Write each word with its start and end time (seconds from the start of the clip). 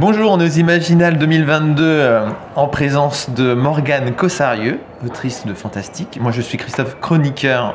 Bonjour, 0.00 0.38
nos 0.38 0.46
Imaginales 0.46 1.18
2022 1.18 1.82
euh, 1.82 2.28
en 2.54 2.68
présence 2.68 3.30
de 3.30 3.52
Morgane 3.52 4.12
Cossarieux, 4.12 4.78
autrice 5.04 5.44
de 5.44 5.54
Fantastique. 5.54 6.20
Moi, 6.20 6.30
je 6.30 6.40
suis 6.40 6.56
Christophe 6.56 7.00
Chroniqueur 7.00 7.74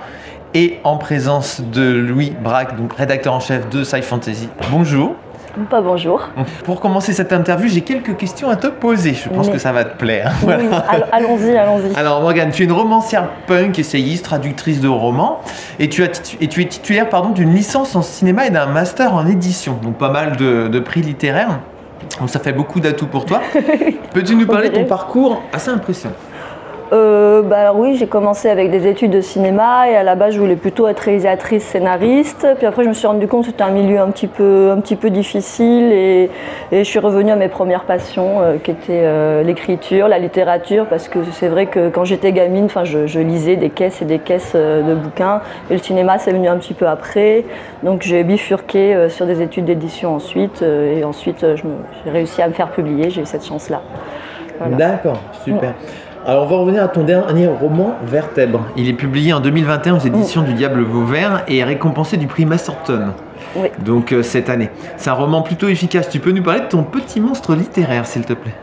et 0.53 0.79
en 0.85 0.95
présence 0.95 1.59
de 1.59 1.83
Louis 1.83 2.33
Braque, 2.41 2.77
donc 2.77 2.93
rédacteur 2.93 3.33
en 3.33 3.41
chef 3.41 3.67
de 3.67 3.83
Sci 3.83 4.01
Fantasy. 4.01 4.47
Bonjour. 4.71 5.15
Pas 5.69 5.81
bonjour. 5.81 6.29
Pour 6.63 6.79
commencer 6.79 7.11
cette 7.11 7.33
interview, 7.33 7.67
j'ai 7.67 7.81
quelques 7.81 8.15
questions 8.15 8.49
à 8.49 8.55
te 8.55 8.67
poser. 8.67 9.15
Je 9.15 9.27
pense 9.27 9.47
Mais- 9.47 9.53
que 9.55 9.59
ça 9.59 9.73
va 9.73 9.83
te 9.83 9.97
plaire. 9.97 10.31
Oui, 10.47 10.53
allons-y, 11.11 11.57
allons-y. 11.57 11.93
Alors 11.97 12.21
Morgane, 12.21 12.51
tu 12.51 12.61
es 12.61 12.65
une 12.65 12.71
romancière 12.71 13.27
punk, 13.47 13.77
essayiste, 13.79 14.23
traductrice 14.23 14.79
de 14.79 14.87
romans, 14.87 15.41
et 15.77 15.89
tu, 15.89 16.01
as 16.05 16.35
et 16.39 16.47
tu 16.47 16.61
es 16.61 16.65
titulaire 16.67 17.09
pardon, 17.09 17.31
d'une 17.31 17.53
licence 17.53 17.97
en 17.97 18.01
cinéma 18.01 18.47
et 18.47 18.49
d'un 18.49 18.67
master 18.67 19.13
en 19.13 19.27
édition, 19.27 19.77
donc 19.83 19.97
pas 19.97 20.09
mal 20.09 20.37
de, 20.37 20.69
de 20.69 20.79
prix 20.79 21.01
littéraires. 21.01 21.59
Donc 22.19 22.29
ça 22.29 22.39
fait 22.39 22.53
beaucoup 22.53 22.79
d'atouts 22.79 23.07
pour 23.07 23.25
toi. 23.25 23.41
Peux-tu 24.13 24.35
nous 24.35 24.45
parler 24.45 24.69
de 24.69 24.75
ton 24.75 24.85
parcours 24.85 25.41
assez 25.51 25.69
impressionnant? 25.69 26.15
Euh, 26.93 27.41
bah 27.41 27.57
alors 27.61 27.79
oui, 27.79 27.95
j'ai 27.95 28.05
commencé 28.05 28.49
avec 28.49 28.69
des 28.69 28.85
études 28.85 29.09
de 29.09 29.21
cinéma 29.21 29.89
et 29.89 29.95
à 29.95 30.03
la 30.03 30.13
base 30.13 30.35
je 30.35 30.39
voulais 30.39 30.55
plutôt 30.55 30.87
être 30.87 30.99
réalisatrice, 30.99 31.63
scénariste. 31.63 32.45
Puis 32.57 32.67
après 32.67 32.83
je 32.83 32.89
me 32.89 32.93
suis 32.93 33.07
rendu 33.07 33.27
compte 33.27 33.41
que 33.41 33.47
c'était 33.47 33.63
un 33.63 33.71
milieu 33.71 33.99
un 33.99 34.11
petit 34.11 34.27
peu, 34.27 34.69
un 34.71 34.79
petit 34.79 34.95
peu 34.95 35.09
difficile 35.09 35.91
et, 35.91 36.29
et 36.71 36.83
je 36.83 36.83
suis 36.83 36.99
revenue 36.99 37.31
à 37.31 37.35
mes 37.35 37.47
premières 37.47 37.85
passions 37.85 38.41
euh, 38.41 38.57
qui 38.63 38.69
étaient 38.69 39.01
euh, 39.05 39.41
l'écriture, 39.41 40.07
la 40.07 40.19
littérature 40.19 40.85
parce 40.85 41.07
que 41.07 41.19
c'est 41.31 41.47
vrai 41.47 41.65
que 41.65 41.89
quand 41.89 42.05
j'étais 42.05 42.31
gamine, 42.31 42.65
enfin 42.65 42.83
je, 42.83 43.07
je 43.07 43.19
lisais 43.19 43.55
des 43.55 43.71
caisses 43.71 44.03
et 44.03 44.05
des 44.05 44.19
caisses 44.19 44.53
euh, 44.53 44.83
de 44.83 44.93
bouquins 44.93 45.41
et 45.71 45.73
le 45.73 45.79
cinéma 45.79 46.19
c'est 46.19 46.31
venu 46.31 46.47
un 46.47 46.57
petit 46.57 46.75
peu 46.75 46.87
après. 46.87 47.43
Donc 47.81 48.03
j'ai 48.03 48.23
bifurqué 48.23 49.09
sur 49.09 49.25
des 49.25 49.41
études 49.41 49.65
d'édition 49.65 50.13
ensuite 50.13 50.61
et 50.61 51.03
ensuite 51.03 51.43
j'ai 52.05 52.11
réussi 52.11 52.41
à 52.41 52.47
me 52.47 52.53
faire 52.53 52.69
publier. 52.69 53.09
J'ai 53.09 53.21
eu 53.21 53.25
cette 53.25 53.45
chance 53.45 53.69
là. 53.69 53.81
Voilà. 54.59 54.77
D'accord, 54.77 55.19
super. 55.43 55.73
Alors 56.25 56.43
on 56.43 56.47
va 56.47 56.55
revenir 56.55 56.83
à 56.83 56.87
ton 56.87 57.03
dernier 57.03 57.47
roman, 57.47 57.97
Vertèbre. 58.05 58.61
Il 58.77 58.87
est 58.87 58.93
publié 58.93 59.33
en 59.33 59.41
2021 59.41 59.97
aux 59.97 59.99
éditions 59.99 60.41
du 60.41 60.53
Diable 60.53 60.81
Vauvert 60.81 61.43
et 61.49 61.57
est 61.57 61.63
récompensé 61.65 62.15
du 62.15 62.27
prix 62.27 62.45
Masterton. 62.45 63.09
Oui. 63.57 63.67
Donc 63.83 64.13
euh, 64.13 64.23
cette 64.23 64.49
année. 64.49 64.69
C'est 64.95 65.09
un 65.09 65.13
roman 65.13 65.41
plutôt 65.41 65.67
efficace. 65.67 66.07
Tu 66.07 66.19
peux 66.19 66.31
nous 66.31 66.41
parler 66.41 66.61
de 66.61 66.67
ton 66.67 66.83
petit 66.83 67.19
monstre 67.19 67.55
littéraire, 67.55 68.05
s'il 68.05 68.23
te 68.23 68.31
plaît? 68.31 68.53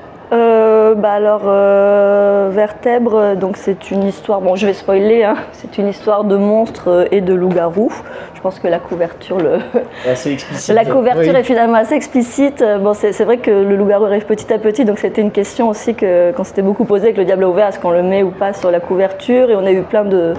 Euh, 0.90 0.94
bah 0.94 1.12
alors, 1.12 1.42
euh, 1.46 2.48
Vertèbre, 2.52 3.14
euh, 3.14 3.34
donc 3.34 3.56
c'est 3.56 3.90
une 3.90 4.04
histoire, 4.04 4.40
bon 4.40 4.56
je 4.56 4.66
vais 4.66 4.72
spoiler, 4.72 5.22
hein, 5.24 5.34
c'est 5.52 5.78
une 5.78 5.88
histoire 5.88 6.24
de 6.24 6.36
monstres 6.36 6.88
euh, 6.88 7.04
et 7.10 7.20
de 7.20 7.32
loups-garous. 7.34 7.92
Je 8.34 8.40
pense 8.40 8.58
que 8.58 8.68
la 8.68 8.78
couverture, 8.78 9.38
le, 9.38 9.58
Assez 10.10 10.32
explicite. 10.32 10.74
la 10.74 10.84
couverture 10.84 11.36
est 11.36 11.42
finalement 11.42 11.76
assez 11.78 11.94
explicite. 11.94 12.62
Euh, 12.62 12.78
Bon, 12.78 12.94
c'est 12.94 13.24
vrai 13.24 13.36
que 13.38 13.50
le 13.50 13.76
loup-garou 13.76 14.04
arrive 14.06 14.24
petit 14.24 14.52
à 14.52 14.58
petit, 14.58 14.84
donc 14.84 14.98
c'était 14.98 15.20
une 15.20 15.30
question 15.30 15.68
aussi 15.68 15.94
que- 15.94 16.32
qu'on 16.32 16.44
s'était 16.44 16.62
beaucoup 16.62 16.84
posé 16.84 17.04
avec 17.04 17.16
le 17.18 17.24
diable 17.24 17.44
ouvert, 17.44 17.68
est-ce 17.68 17.78
qu'on 17.78 17.90
le 17.90 18.02
met 18.02 18.22
ou 18.22 18.30
pas 18.30 18.52
sur 18.52 18.70
la 18.70 18.80
couverture? 18.80 19.50
Et 19.50 19.56
on 19.56 19.66
a 19.66 19.72
eu 19.72 19.82
plein 19.82 20.04
de, 20.04 20.34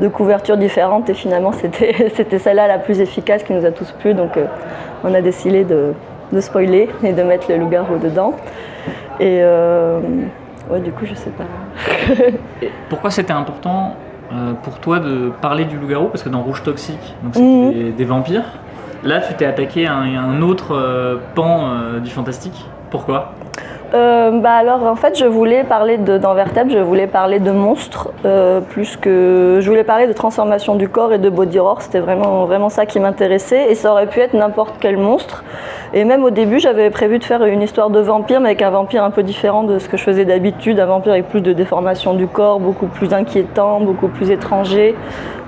de 0.00 0.08
couvertures 0.08 0.56
différentes 0.56 1.10
et 1.10 1.14
finalement 1.14 1.52
c'était 1.52 2.10
c'était 2.14 2.38
celle-là 2.38 2.68
la 2.68 2.78
plus 2.78 3.00
efficace 3.00 3.42
qui 3.42 3.52
nous 3.52 3.66
a 3.66 3.70
tous 3.72 3.90
plu, 3.92 4.14
donc 4.14 4.36
euh, 4.36 4.44
on 5.04 5.12
a 5.14 5.20
décidé 5.20 5.64
de, 5.64 5.92
de 6.32 6.40
spoiler 6.40 6.88
et 7.02 7.12
de 7.12 7.22
mettre 7.22 7.50
le 7.50 7.56
loup-garou 7.58 7.96
dedans. 7.98 8.34
Et 9.20 9.40
euh, 9.42 10.00
ouais, 10.70 10.80
du 10.80 10.90
coup, 10.92 11.04
je 11.04 11.14
sais 11.14 11.30
pas. 11.30 11.44
Pourquoi 12.88 13.10
c'était 13.10 13.32
important 13.32 13.94
euh, 14.32 14.52
pour 14.62 14.78
toi 14.78 14.98
de 14.98 15.30
parler 15.40 15.64
du 15.66 15.76
loup-garou? 15.76 16.06
Parce 16.06 16.22
que 16.22 16.28
dans 16.30 16.40
Rouge 16.42 16.62
Toxique, 16.62 17.14
donc 17.22 17.34
c'était 17.34 17.46
Mhm. 17.46 17.72
des, 17.72 17.90
des 17.92 18.04
vampires. 18.04 18.44
Là, 19.04 19.20
tu 19.20 19.34
t'es 19.34 19.46
attaqué 19.46 19.86
à 19.86 19.94
un, 19.94 20.16
à 20.16 20.20
un 20.20 20.42
autre 20.42 20.74
euh, 20.74 21.16
pan 21.34 21.68
du 22.02 22.10
fantastique. 22.10 22.66
Pourquoi? 22.90 23.32
Euh, 23.92 24.38
bah 24.40 24.52
alors 24.52 24.84
en 24.84 24.94
fait 24.94 25.18
je 25.18 25.24
voulais 25.24 25.64
parler 25.64 25.96
Vertèbre, 25.96 26.70
je 26.70 26.78
voulais 26.78 27.08
parler 27.08 27.40
de 27.40 27.50
monstres 27.50 28.10
euh, 28.24 28.60
plus 28.60 28.96
que 28.96 29.58
je 29.60 29.68
voulais 29.68 29.82
parler 29.82 30.06
de 30.06 30.12
transformation 30.12 30.76
du 30.76 30.88
corps 30.88 31.12
et 31.12 31.18
de 31.18 31.28
body 31.28 31.58
horror, 31.58 31.82
c'était 31.82 31.98
vraiment 31.98 32.44
vraiment 32.44 32.68
ça 32.68 32.86
qui 32.86 33.00
m'intéressait 33.00 33.68
et 33.68 33.74
ça 33.74 33.90
aurait 33.90 34.06
pu 34.06 34.20
être 34.20 34.34
n'importe 34.34 34.76
quel 34.78 34.96
monstre. 34.96 35.42
Et 35.92 36.04
même 36.04 36.22
au 36.22 36.30
début 36.30 36.60
j'avais 36.60 36.88
prévu 36.90 37.18
de 37.18 37.24
faire 37.24 37.44
une 37.44 37.62
histoire 37.62 37.90
de 37.90 37.98
vampire 37.98 38.40
mais 38.40 38.50
avec 38.50 38.62
un 38.62 38.70
vampire 38.70 39.02
un 39.02 39.10
peu 39.10 39.24
différent 39.24 39.64
de 39.64 39.80
ce 39.80 39.88
que 39.88 39.96
je 39.96 40.04
faisais 40.04 40.24
d'habitude, 40.24 40.78
un 40.78 40.86
vampire 40.86 41.12
avec 41.12 41.28
plus 41.28 41.40
de 41.40 41.52
déformation 41.52 42.14
du 42.14 42.28
corps, 42.28 42.60
beaucoup 42.60 42.86
plus 42.86 43.12
inquiétant, 43.12 43.80
beaucoup 43.80 44.06
plus 44.06 44.30
étranger, 44.30 44.94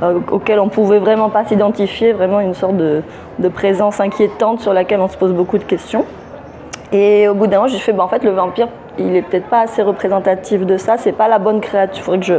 euh, 0.03 0.19
auquel 0.33 0.59
on 0.59 0.69
pouvait 0.69 0.99
vraiment 0.99 1.29
pas 1.29 1.45
s'identifier, 1.45 2.13
vraiment 2.13 2.41
une 2.41 2.55
sorte 2.55 2.77
de, 2.77 3.03
présence 3.55 4.01
inquiétante 4.01 4.61
sur 4.61 4.73
laquelle 4.73 5.01
on 5.01 5.09
se 5.09 5.17
pose 5.17 5.33
beaucoup 5.33 5.59
de 5.59 5.65
questions. 5.65 6.05
Et 6.93 7.29
au 7.29 7.35
bout 7.35 7.47
d'un 7.47 7.59
moment, 7.59 7.69
j'ai 7.69 7.79
fait, 7.79 7.93
bah, 7.93 8.05
en 8.05 8.09
fait, 8.09 8.25
le 8.25 8.31
vampire, 8.31 8.69
il 8.99 9.17
est 9.17 9.23
peut-être 9.23 9.47
pas 9.47 9.61
assez 9.63 9.83
représentatif 9.83 10.67
de 10.67 10.77
ça, 10.77 10.97
c'est 10.99 11.13
pas 11.13 11.29
la 11.29 11.39
bonne 11.39 11.61
créature. 11.61 12.03
Faudrait 12.05 12.21
que 12.21 12.27
je... 12.27 12.35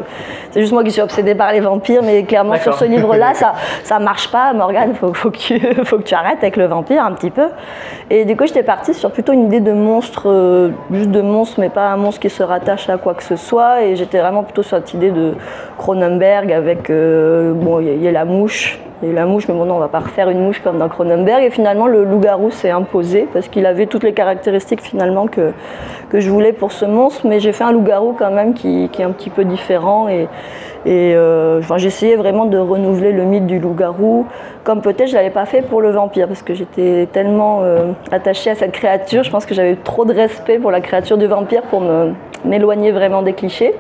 C'est 0.52 0.62
juste 0.62 0.74
moi 0.74 0.84
qui 0.84 0.92
suis 0.92 1.02
obsédée 1.02 1.36
par 1.36 1.52
les 1.52 1.60
vampires, 1.60 2.02
mais 2.04 2.24
clairement, 2.24 2.56
sur 2.58 2.74
ce 2.76 2.86
livre-là, 2.86 3.34
ça, 3.34 3.54
ça 3.84 4.00
marche 4.00 4.32
pas. 4.32 4.54
Morgane, 4.54 4.94
faut, 4.96 5.14
faut, 5.14 5.32
que 5.32 5.38
tu, 5.38 5.60
faut 5.86 5.98
que 5.98 6.04
tu 6.04 6.14
arrêtes 6.14 6.40
avec 6.42 6.58
le 6.58 6.66
vampire 6.66 7.04
un 7.04 7.12
petit 7.14 7.32
peu. 7.32 7.48
Et 8.10 8.26
du 8.26 8.36
coup, 8.38 8.46
j'étais 8.46 8.64
partie 8.64 8.94
sur 8.94 9.12
plutôt 9.12 9.34
une 9.34 9.46
idée 9.46 9.60
de 9.62 9.72
monstre, 9.74 10.24
euh, 10.30 10.70
juste 10.92 11.12
de 11.12 11.22
monstre, 11.22 11.60
mais 11.60 11.70
pas 11.70 11.88
un 11.92 11.98
monstre 11.98 12.22
qui 12.22 12.30
se 12.30 12.44
rattache 12.44 12.90
à 12.90 12.98
quoi 12.98 13.14
que 13.14 13.24
ce 13.24 13.36
soit. 13.36 13.82
Et 13.84 13.96
j'étais 13.96 14.20
vraiment 14.20 14.44
plutôt 14.44 14.64
sur 14.64 14.78
cette 14.78 14.94
idée 14.94 15.12
de 15.12 15.34
Cronenberg 15.78 16.52
avec, 16.52 16.90
euh, 16.90 17.54
bon, 17.54 17.80
il 17.80 17.88
y 17.88 17.90
a- 17.90 17.94
il 17.94 18.04
y, 18.04 18.08
a 18.08 18.12
la 18.12 18.26
mouche. 18.26 18.80
Eu 19.08 19.14
la 19.14 19.26
mouche, 19.26 19.48
mais 19.48 19.54
bon, 19.54 19.66
non, 19.66 19.76
on 19.76 19.80
va 19.80 19.88
pas 19.88 20.00
refaire 20.00 20.30
une 20.30 20.40
mouche 20.40 20.62
comme 20.62 20.78
dans 20.78 20.90
Cronenberg. 20.90 21.44
Et 21.44 21.50
finalement, 21.50 21.88
le 21.88 22.04
loup-garou 22.04 22.52
s'est 22.52 22.70
imposé 22.72 23.28
parce 23.34 23.48
qu'il 23.48 23.66
avait 23.66 23.86
toutes 23.86 24.04
les 24.04 24.14
caractéristiques 24.14 24.82
finalement 24.82 25.28
que, 25.28 25.52
que 26.10 26.20
je 26.20 26.30
voulais 26.30 26.54
pour 26.54 26.72
ce 26.72 26.86
monstre. 26.86 27.28
Mais 27.28 27.40
j'ai 27.40 27.52
fait 27.52 27.64
un 27.64 27.72
loup-garou 27.72 28.16
quand 28.18 28.32
même 28.32 28.54
qui, 28.54 28.90
qui 28.92 29.02
est 29.02 29.06
un 29.06 29.12
petit 29.12 29.30
peu 29.30 29.44
différent. 29.44 30.08
Et, 30.08 30.28
et 30.86 31.14
euh, 31.16 31.60
enfin, 31.60 31.78
j'essayais 31.78 32.16
vraiment 32.16 32.46
de 32.46 32.58
renouveler 32.58 33.12
le 33.12 33.24
mythe 33.24 33.46
du 33.46 33.60
loup-garou, 33.60 34.26
comme 34.64 34.82
peut-être 34.82 35.08
je 35.08 35.16
l'avais 35.16 35.30
pas 35.30 35.46
fait 35.46 35.62
pour 35.62 35.82
le 35.82 35.92
vampire, 35.92 36.28
parce 36.28 36.42
que 36.42 36.54
j'étais 36.54 37.08
tellement 37.12 37.60
euh, 37.62 37.92
attachée 38.12 38.50
à 38.50 38.56
cette 38.56 38.72
créature. 38.72 39.24
Je 39.24 39.32
pense 39.32 39.46
que 39.46 39.54
j'avais 39.54 39.76
trop 39.76 40.06
de 40.06 40.14
respect 40.14 40.60
pour 40.60 40.72
la 40.72 40.82
créature 40.82 41.18
du 41.18 41.28
vampire 41.28 41.62
pour 41.64 41.82
m'éloigner 42.46 42.92
vraiment 42.92 43.22
des 43.22 43.34
clichés. 43.34 43.74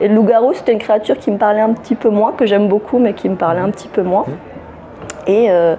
Et 0.00 0.08
le 0.08 0.14
loup-garou, 0.14 0.52
c'était 0.54 0.72
une 0.72 0.78
créature 0.78 1.18
qui 1.18 1.30
me 1.30 1.38
parlait 1.38 1.60
un 1.60 1.72
petit 1.72 1.96
peu 1.96 2.08
moins, 2.08 2.32
que 2.32 2.46
j'aime 2.46 2.68
beaucoup, 2.68 2.98
mais 2.98 3.14
qui 3.14 3.28
me 3.28 3.36
parlait 3.36 3.60
un 3.60 3.70
petit 3.70 3.88
peu 3.88 4.02
moins. 4.02 4.24
Et, 5.28 5.50
euh, 5.50 5.76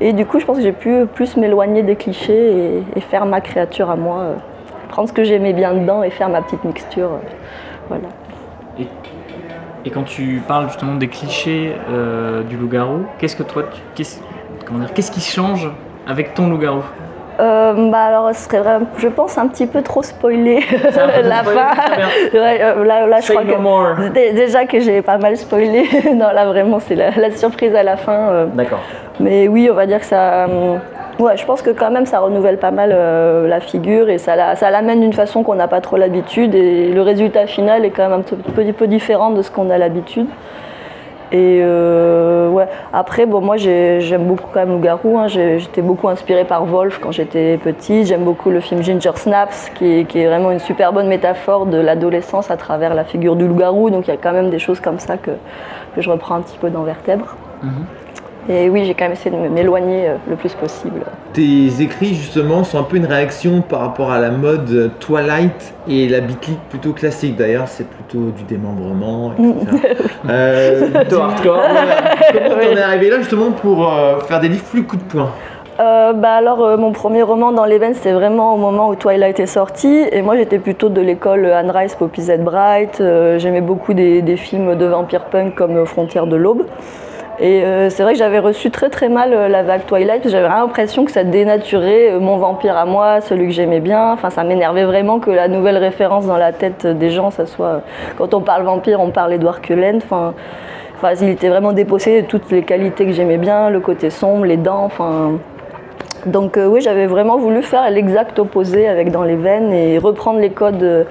et 0.00 0.12
du 0.12 0.24
coup, 0.24 0.38
je 0.38 0.46
pense 0.46 0.56
que 0.58 0.62
j'ai 0.62 0.72
pu 0.72 1.06
plus 1.12 1.36
m'éloigner 1.36 1.82
des 1.82 1.96
clichés 1.96 2.82
et, 2.96 3.00
faire 3.00 3.26
ma 3.26 3.40
créature 3.40 3.90
à 3.90 3.96
moi, 3.96 4.20
euh, 4.20 4.34
prendre 4.88 5.08
ce 5.08 5.12
que 5.12 5.24
j'aimais 5.24 5.52
bien 5.52 5.74
dedans 5.74 6.04
et 6.04 6.10
faire 6.10 6.28
ma 6.28 6.40
petite 6.40 6.64
mixture. 6.64 7.10
euh, 7.10 7.88
voilà. 7.88 8.08
et, 9.84 9.90
quand 9.90 10.04
tu 10.04 10.40
parles 10.46 10.68
justement 10.68 10.94
des 10.94 11.08
clichés 11.08 11.74
du 12.48 12.56
loup-garou, 12.56 13.04
qu'est-ce 13.18 13.34
que 13.34 13.42
toi, 13.42 13.64
qu'est-ce 13.96 15.10
qui 15.10 15.20
change 15.20 15.68
avec 16.06 16.34
ton 16.34 16.48
loup-garou? 16.48 16.82
Euh, 17.40 17.90
bah 17.90 18.04
alors, 18.04 18.28
ce 18.34 18.44
serait 18.44 18.58
vraiment, 18.60 18.86
je 18.98 19.08
pense, 19.08 19.38
un 19.38 19.48
petit 19.48 19.66
peu 19.66 19.82
trop 19.82 20.00
peu 20.00 20.06
la 20.06 20.10
spoilé, 20.10 20.60
fin. 20.60 21.70
Ouais, 22.38 22.58
euh, 22.62 22.84
là, 22.84 23.06
là, 23.06 23.20
je 23.20 23.30
crois 23.32 23.42
que 23.42 23.48
déjà 24.32 24.64
que 24.66 24.80
j'ai 24.80 25.02
pas 25.02 25.18
mal 25.18 25.36
spoilé. 25.36 25.84
non, 26.14 26.28
là 26.34 26.44
vraiment, 26.46 26.78
c'est 26.80 26.94
la, 26.94 27.10
la 27.10 27.30
surprise 27.30 27.74
à 27.74 27.82
la 27.82 27.96
fin. 27.96 28.12
euh. 28.30 28.46
D'accord. 28.52 28.80
Mais 29.20 29.48
oui, 29.48 29.68
on 29.70 29.74
va 29.74 29.86
dire 29.86 30.00
que 30.00 30.06
ça. 30.06 30.46
Ouais, 31.18 31.36
je 31.36 31.44
pense 31.44 31.60
que 31.62 31.70
quand 31.70 31.90
même 31.90 32.06
ça 32.06 32.20
renouvelle 32.20 32.56
pas 32.56 32.70
mal 32.70 32.90
euh, 32.92 33.46
la 33.46 33.60
figure 33.60 34.08
et 34.08 34.16
ça 34.18 34.34
la- 34.34 34.56
ça 34.56 34.70
l'amène 34.70 35.00
d'une 35.00 35.12
façon 35.12 35.42
qu'on 35.42 35.54
n'a 35.54 35.68
pas 35.68 35.82
trop 35.82 35.98
l'habitude 35.98 36.54
et 36.54 36.88
le 36.90 37.02
résultat 37.02 37.46
final 37.46 37.84
est 37.84 37.90
quand 37.90 38.04
même 38.08 38.18
un 38.20 38.22
petit 38.22 38.34
peu, 38.34 38.64
peu 38.72 38.86
différent 38.86 39.30
de 39.30 39.42
ce 39.42 39.50
qu'on 39.50 39.68
a 39.70 39.76
l'habitude. 39.76 40.26
Et 41.32 41.60
euh, 41.62 42.50
après, 42.92 43.24
bon, 43.26 43.40
moi 43.40 43.56
j'ai- 43.56 44.00
j'aime 44.02 44.24
beaucoup 44.24 44.48
quand 44.52 44.60
même 44.60 44.68
Loup-Garou. 44.70 45.18
hein. 45.18 45.28
J'étais 45.28 45.80
beaucoup 45.82 46.08
inspirée 46.08 46.44
par 46.44 46.64
Wolf 46.66 46.98
quand 47.02 47.10
j'étais 47.10 47.56
petite. 47.56 48.06
J'aime 48.06 48.24
beaucoup 48.24 48.50
le 48.50 48.60
film 48.60 48.82
Ginger 48.82 49.12
Snaps, 49.16 49.70
qui 49.74 50.00
est, 50.14 50.26
vraiment 50.26 50.50
une 50.50 50.58
super 50.58 50.92
bonne 50.92 51.08
métaphore 51.08 51.66
de 51.66 51.78
l'adolescence 51.78 52.50
à 52.50 52.56
travers 52.56 52.94
la 52.94 53.04
figure 53.04 53.34
du 53.36 53.48
loup-garou. 53.48 53.90
Donc 53.90 54.06
il 54.06 54.10
y 54.10 54.14
a 54.14 54.18
quand 54.18 54.32
même 54.32 54.50
des 54.50 54.58
choses 54.58 54.78
comme 54.80 54.98
ça 54.98 55.16
que, 55.16 55.30
que 55.96 56.00
je 56.02 56.10
reprends 56.10 56.34
un 56.36 56.42
petit 56.42 56.58
peu 56.58 56.68
dans 56.70 56.82
Vertèbre. 56.82 57.34
Mhm. 57.62 57.72
Et 58.48 58.68
oui, 58.68 58.84
j'ai 58.84 58.94
quand 58.94 59.04
même 59.04 59.12
essayé 59.12 59.30
de 59.34 59.48
m'éloigner 59.48 60.08
euh, 60.08 60.14
le 60.28 60.36
plus 60.36 60.52
possible. 60.54 61.02
Tes 61.32 61.80
écrits 61.80 62.14
justement 62.14 62.64
sont 62.64 62.78
un 62.78 62.82
peu 62.82 62.96
une 62.96 63.06
réaction 63.06 63.60
par 63.62 63.80
rapport 63.80 64.10
à 64.10 64.18
la 64.18 64.30
mode 64.30 64.90
Twilight 64.98 65.74
et 65.88 66.08
la 66.08 66.20
bitlique 66.20 66.58
plutôt 66.68 66.92
classique. 66.92 67.36
D'ailleurs, 67.36 67.68
c'est 67.68 67.86
plutôt 67.86 68.30
du 68.36 68.42
démembrement, 68.44 69.32
etc. 69.32 69.94
euh, 70.28 70.88
Plutôt 70.90 71.20
hardcore. 71.20 71.60
voilà. 71.60 72.14
Comment 72.48 72.62
t'en 72.70 72.76
es 72.76 72.82
arrivé 72.82 73.10
là 73.10 73.18
justement 73.18 73.50
pour 73.52 73.92
euh, 73.92 74.18
faire 74.20 74.40
des 74.40 74.48
livres 74.48 74.64
plus 74.64 74.82
coup 74.84 74.96
de 74.96 75.02
poing? 75.02 75.30
Euh, 75.80 76.12
bah 76.12 76.34
alors, 76.34 76.62
euh, 76.62 76.76
mon 76.76 76.92
premier 76.92 77.22
roman 77.22 77.50
dans 77.50 77.64
l'event, 77.64 77.92
c'était 77.94 78.12
vraiment 78.12 78.54
au 78.54 78.58
moment 78.58 78.88
où 78.90 78.94
Twilight 78.94 79.40
est 79.40 79.46
sorti. 79.46 80.04
Et 80.12 80.20
moi, 80.20 80.36
j'étais 80.36 80.58
plutôt 80.58 80.90
de 80.90 81.00
l'école 81.00 81.46
Anne 81.46 81.70
Rice, 81.70 81.94
Poppy 81.94 82.22
Z. 82.22 82.40
Bright. 82.40 83.00
Euh, 83.00 83.38
J'aimais 83.38 83.62
beaucoup 83.62 83.94
des, 83.94 84.20
des 84.20 84.36
films 84.36 84.76
de 84.76 84.84
vampire 84.84 85.24
punk 85.24 85.54
comme 85.54 85.86
Frontières 85.86 86.26
de 86.26 86.36
l'Aube. 86.36 86.64
Et 87.38 87.64
euh, 87.64 87.88
c'est 87.88 88.02
vrai 88.02 88.12
que 88.12 88.18
j'avais 88.18 88.38
reçu 88.38 88.70
très 88.70 88.90
très 88.90 89.08
mal 89.08 89.32
euh, 89.32 89.48
la 89.48 89.62
vague 89.62 89.86
Twilight, 89.86 90.28
j'avais 90.28 90.48
l'impression 90.48 91.04
que 91.04 91.10
ça 91.10 91.24
dénaturait 91.24 92.12
euh, 92.12 92.20
mon 92.20 92.36
vampire 92.36 92.76
à 92.76 92.84
moi, 92.84 93.20
celui 93.20 93.46
que 93.46 93.52
j'aimais 93.52 93.80
bien. 93.80 94.12
Enfin, 94.12 94.30
ça 94.30 94.44
m'énervait 94.44 94.84
vraiment 94.84 95.18
que 95.18 95.30
la 95.30 95.48
nouvelle 95.48 95.78
référence 95.78 96.26
dans 96.26 96.36
la 96.36 96.52
tête 96.52 96.86
des 96.86 97.10
gens, 97.10 97.30
ça 97.30 97.46
soit. 97.46 97.82
Quand 98.18 98.34
on 98.34 98.40
parle 98.40 98.64
vampire, 98.64 99.00
on 99.00 99.10
parle 99.10 99.32
Edouard 99.32 99.62
Cullen. 99.62 99.96
Enfin, 99.96 100.34
enfin, 100.96 101.14
il 101.22 101.30
était 101.30 101.48
vraiment 101.48 101.72
dépossédé 101.72 102.22
de 102.22 102.26
toutes 102.26 102.50
les 102.50 102.62
qualités 102.62 103.06
que 103.06 103.12
j'aimais 103.12 103.38
bien, 103.38 103.70
le 103.70 103.80
côté 103.80 104.10
sombre, 104.10 104.44
les 104.44 104.58
dents. 104.58 104.84
Enfin, 104.84 105.32
donc 106.26 106.56
oui, 106.56 106.80
j'avais 106.80 107.06
vraiment 107.06 107.36
voulu 107.36 107.62
faire 107.62 107.90
l'exact 107.90 108.38
opposé 108.38 108.88
avec 108.88 109.10
Dans 109.10 109.24
les 109.24 109.36
veines 109.36 109.72
et 109.72 109.98
reprendre 109.98 110.38
les 110.38 110.50
codes 110.50 111.06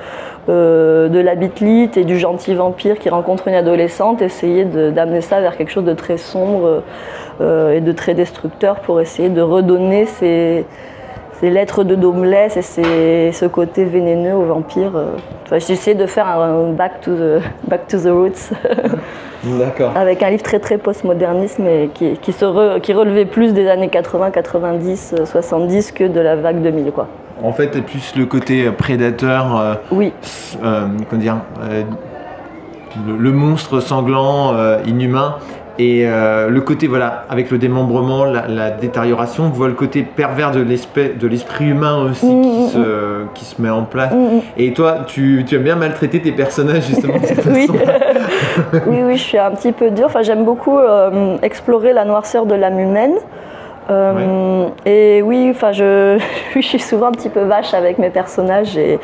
euh, 0.49 1.07
de 1.07 1.19
la 1.19 1.35
bitlite 1.35 1.97
et 1.97 2.03
du 2.03 2.17
gentil 2.17 2.55
vampire 2.55 2.97
qui 2.97 3.09
rencontre 3.09 3.47
une 3.47 3.53
adolescente, 3.53 4.23
essayer 4.23 4.65
d'amener 4.65 5.21
ça 5.21 5.39
vers 5.39 5.55
quelque 5.55 5.69
chose 5.69 5.85
de 5.85 5.93
très 5.93 6.17
sombre 6.17 6.81
euh, 7.41 7.73
et 7.73 7.79
de 7.79 7.91
très 7.91 8.15
destructeur 8.15 8.77
pour 8.79 8.99
essayer 8.99 9.29
de 9.29 9.41
redonner 9.41 10.07
ces, 10.07 10.65
lettres 11.43 11.83
de 11.83 11.93
Domeless 11.93 12.57
et 12.57 13.31
ce 13.31 13.45
côté 13.45 13.85
vénéneux 13.85 14.33
au 14.33 14.41
vampire. 14.41 14.93
Enfin, 15.43 15.59
J'ai 15.59 15.73
essayé 15.73 15.95
de 15.95 16.07
faire 16.07 16.27
un 16.27 16.71
back 16.71 17.01
to 17.01 17.11
the, 17.13 17.41
back 17.69 17.87
to 17.87 17.99
the 17.99 18.07
roots. 18.07 18.51
Avec 19.95 20.21
un 20.23 20.29
livre 20.29 20.43
très 20.43 20.59
très 20.59 20.77
postmoderniste 20.77 21.59
mais 21.59 21.89
qui, 21.93 22.17
qui, 22.17 22.33
qui 22.33 22.93
relevait 22.93 23.25
plus 23.25 23.53
des 23.53 23.67
années 23.67 23.89
80, 23.89 24.31
90, 24.31 25.15
70 25.25 25.91
que 25.91 26.03
de 26.03 26.19
la 26.19 26.35
vague 26.35 26.61
2000. 26.61 26.91
Quoi. 26.91 27.07
En 27.43 27.53
fait, 27.53 27.81
plus 27.81 28.15
le 28.15 28.25
côté 28.25 28.69
prédateur. 28.71 29.57
Euh, 29.57 29.75
oui. 29.91 30.13
Euh, 30.63 30.88
comment 31.09 31.21
dire 31.21 31.38
euh, 31.63 31.83
le, 33.07 33.31
monstre 33.31 33.79
sanglant, 33.79 34.53
inhumain. 34.85 35.38
Et 35.79 36.06
le 36.06 36.59
côté, 36.59 36.88
voilà, 36.88 37.25
avec 37.29 37.50
le 37.51 37.57
démembrement, 37.57 38.25
la, 38.25 38.71
détérioration, 38.71 39.45
on 39.45 39.50
voit 39.50 39.68
le 39.68 39.73
côté 39.73 40.03
pervers 40.03 40.51
de 40.51 40.62
l'esprit 41.27 41.65
humain 41.65 42.09
aussi 42.09 42.25
mmh, 42.25 42.41
qui, 42.41 42.47
mmh, 42.47 42.68
se, 42.68 42.77
mmh. 42.77 43.27
qui, 43.33 43.45
se, 43.45 43.62
met 43.62 43.69
en 43.69 43.83
place. 43.83 44.13
Et 44.57 44.73
toi, 44.73 45.00
tu, 45.07 45.44
tu, 45.47 45.56
aimes 45.56 45.63
bien 45.63 45.75
maltraiter 45.75 46.21
tes 46.21 46.31
personnages 46.31 46.88
justement 46.88 47.18
de 47.18 47.25
cette 47.25 47.45
oui. 47.53 47.68
oui, 48.88 49.01
oui, 49.03 49.18
je 49.18 49.23
suis 49.23 49.38
un 49.38 49.51
petit 49.51 49.71
peu 49.71 49.89
dure. 49.91 50.07
Enfin, 50.07 50.21
j'aime 50.21 50.45
beaucoup 50.45 50.79
explorer 51.41 51.94
la 51.94 52.06
noirceur 52.06 52.45
de 52.45 52.56
l'âme 52.56 52.79
humaine. 52.79 53.13
Euh, 53.89 54.67
et 54.85 55.21
oui, 55.21 55.47
enfin, 55.49 55.71
je, 55.71 56.19
je, 56.55 56.61
suis 56.61 56.79
souvent 56.79 57.07
un 57.07 57.11
petit 57.11 57.29
peu 57.29 57.41
vache 57.41 57.73
avec 57.73 57.97
mes 57.97 58.09
personnages. 58.09 58.77
Et, 58.77 58.99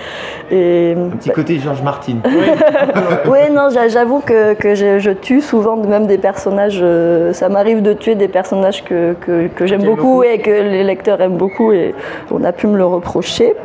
un 0.52 1.10
petit 1.18 1.30
côté 1.30 1.60
Georges 1.60 1.82
Martin. 1.82 2.18
oui, 3.26 3.52
non, 3.52 3.70
j'avoue 3.70 4.20
que, 4.20 4.54
que 4.54 4.76
je, 4.76 5.12
tue 5.12 5.42
souvent 5.42 5.76
même 5.78 6.08
des 6.08 6.18
personnages. 6.18 6.80
Euh, 6.82 7.34
ça 7.34 7.50
m'arrive 7.50 7.82
de 7.82 7.94
tuer 7.94 8.16
des 8.16 8.28
personnages 8.28 8.84
que, 8.84 9.14
que, 9.14 9.66
j'aime 9.66 9.84
beaucoup, 9.84 10.24
et 10.24 10.40
que 10.40 10.52
les 10.52 10.84
lecteurs 10.84 11.20
aiment 11.22 11.38
beaucoup 11.38 11.72
et 11.72 11.96
on 12.32 12.44
a 12.44 12.52
pu 12.52 12.68
me 12.68 12.78
le 12.78 12.86
reprocher. 12.86 13.56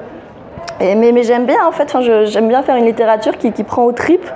Et, 0.80 0.94
mais, 0.94 1.12
mais 1.12 1.22
j'aime 1.22 1.46
bien, 1.46 1.66
en 1.66 1.72
fait, 1.72 1.94
j'aime 2.26 2.48
bien 2.48 2.62
faire 2.62 2.76
une 2.76 2.86
littérature 2.86 3.36
qui, 3.38 3.52
qui 3.52 3.62
prend 3.62 3.84
aux 3.84 3.92
tripes 3.92 4.28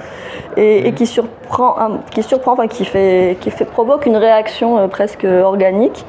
et, 0.56 0.93
qui 0.93 1.06
surprend, 1.06 1.75
qui, 2.11 2.23
surprend 2.23 2.52
enfin, 2.52 2.69
qui, 2.69 2.84
fait, 2.84 3.37
qui 3.40 3.50
fait, 3.50 3.64
provoque 3.64 4.06
une 4.06 4.17
réaction 4.17 4.78
euh, 4.78 4.87
presque 4.88 5.25
organique. 5.25 6.05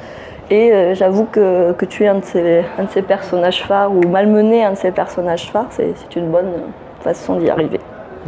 Et 0.49 0.71
euh, 0.71 0.95
j'avoue 0.95 1.25
que, 1.25 1.73
que, 1.73 1.85
tuer 1.85 2.07
un 2.07 2.15
de, 2.15 2.25
ces, 2.25 2.63
un 2.77 2.83
de 2.83 2.89
ces 2.89 3.01
personnages 3.01 3.63
phares 3.63 3.91
ou 3.91 4.01
malmener 4.07 4.63
un 4.63 4.71
de 4.71 4.77
ces 4.77 4.91
personnages 4.91 5.51
phares, 5.51 5.67
c'est 5.71 6.15
une 6.15 6.31
bonne 6.31 6.51
façon 7.01 7.38
d'y 7.38 7.49
arriver. 7.49 7.79